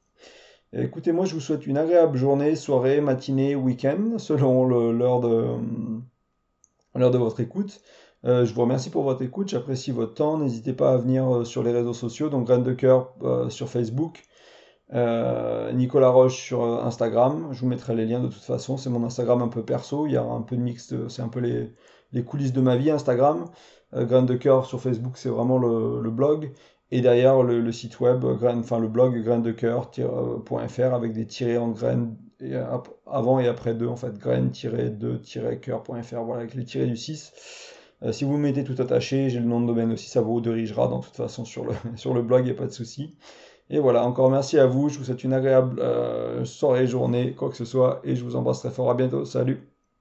Écoutez, 0.73 1.11
moi 1.11 1.25
je 1.25 1.33
vous 1.33 1.39
souhaite 1.39 1.65
une 1.65 1.77
agréable 1.77 2.17
journée, 2.17 2.55
soirée, 2.55 2.99
matinée, 2.99 3.55
week-end, 3.55 4.17
selon 4.17 4.65
l'heure 4.65 5.19
de, 5.21 5.45
l'heure 6.95 7.11
de 7.11 7.17
votre 7.17 7.39
écoute. 7.39 7.81
Euh, 8.25 8.45
je 8.45 8.53
vous 8.53 8.61
remercie 8.61 8.89
pour 8.89 9.03
votre 9.03 9.21
écoute, 9.21 9.49
j'apprécie 9.49 9.91
votre 9.91 10.13
temps. 10.13 10.37
N'hésitez 10.37 10.73
pas 10.73 10.93
à 10.93 10.97
venir 10.97 11.35
euh, 11.35 11.43
sur 11.43 11.61
les 11.61 11.71
réseaux 11.71 11.93
sociaux, 11.93 12.29
donc 12.29 12.45
Graines 12.45 12.63
de 12.63 12.73
cœur 12.73 13.13
euh, 13.21 13.49
sur 13.49 13.69
Facebook, 13.69 14.23
Nicolas 14.91 16.09
Roche 16.09 16.37
sur 16.37 16.63
Instagram. 16.63 17.49
Je 17.51 17.61
vous 17.61 17.67
mettrai 17.67 17.95
les 17.95 18.05
liens 18.05 18.21
de 18.21 18.27
toute 18.27 18.43
façon. 18.43 18.77
C'est 18.77 18.89
mon 18.89 19.03
Instagram 19.03 19.41
un 19.41 19.47
peu 19.47 19.63
perso. 19.63 20.05
Il 20.05 20.13
y 20.13 20.17
a 20.17 20.23
un 20.23 20.41
peu 20.41 20.55
de 20.55 20.61
mix, 20.61 20.93
c'est 21.07 21.21
un 21.21 21.29
peu 21.29 21.39
les, 21.39 21.71
les 22.13 22.23
coulisses 22.23 22.53
de 22.53 22.61
ma 22.61 22.77
vie 22.77 22.91
Instagram. 22.91 23.45
Euh, 23.95 24.05
Graines 24.05 24.25
de 24.25 24.35
cœur 24.35 24.65
sur 24.65 24.79
Facebook, 24.79 25.17
c'est 25.17 25.29
vraiment 25.29 25.57
le, 25.57 26.09
blog. 26.09 26.51
Et 26.91 27.01
derrière 27.01 27.41
le, 27.41 27.71
site 27.71 27.99
web, 27.99 28.23
enfin 28.23 28.79
le 28.79 28.87
blog 28.87 29.19
graines 29.23 29.41
de 29.41 29.51
coeur.fr 29.51 30.93
avec 30.93 31.13
des 31.13 31.25
tirés 31.25 31.57
en 31.57 31.69
graines 31.69 32.15
avant 33.05 33.39
et 33.39 33.47
après 33.47 33.73
2 33.73 33.87
en 33.87 33.95
fait, 33.95 34.17
graines-2-coeur.fr, 34.17 36.23
voilà, 36.23 36.41
avec 36.41 36.55
les 36.55 36.65
tirés 36.65 36.87
du 36.87 36.97
6. 36.97 37.31
Euh, 38.03 38.11
si 38.11 38.25
vous 38.25 38.37
mettez 38.37 38.63
tout 38.63 38.75
attaché, 38.79 39.29
j'ai 39.29 39.39
le 39.39 39.45
nom 39.45 39.61
de 39.61 39.67
domaine 39.67 39.91
aussi, 39.93 40.09
ça 40.09 40.21
vous 40.21 40.41
dirigera 40.41 40.87
de 40.87 40.95
toute 40.95 41.15
façon 41.15 41.45
sur 41.45 41.65
le, 41.65 41.73
blog, 42.21 42.41
il 42.41 42.45
n'y 42.45 42.51
a 42.51 42.55
pas 42.55 42.67
de 42.67 42.71
souci. 42.71 43.15
Et 43.69 43.79
voilà, 43.79 44.05
encore 44.05 44.29
merci 44.29 44.59
à 44.59 44.65
vous, 44.65 44.89
je 44.89 44.99
vous 44.99 45.05
souhaite 45.05 45.23
une 45.23 45.33
agréable 45.33 45.79
euh, 45.79 46.43
soirée, 46.45 46.85
journée, 46.85 47.33
quoi 47.33 47.49
que 47.49 47.55
ce 47.55 47.65
soit, 47.65 48.01
et 48.03 48.15
je 48.15 48.23
vous 48.23 48.35
embrasse 48.35 48.59
très 48.59 48.71
fort, 48.71 48.89
à 48.89 48.95
bientôt, 48.95 49.25
salut 49.25 49.72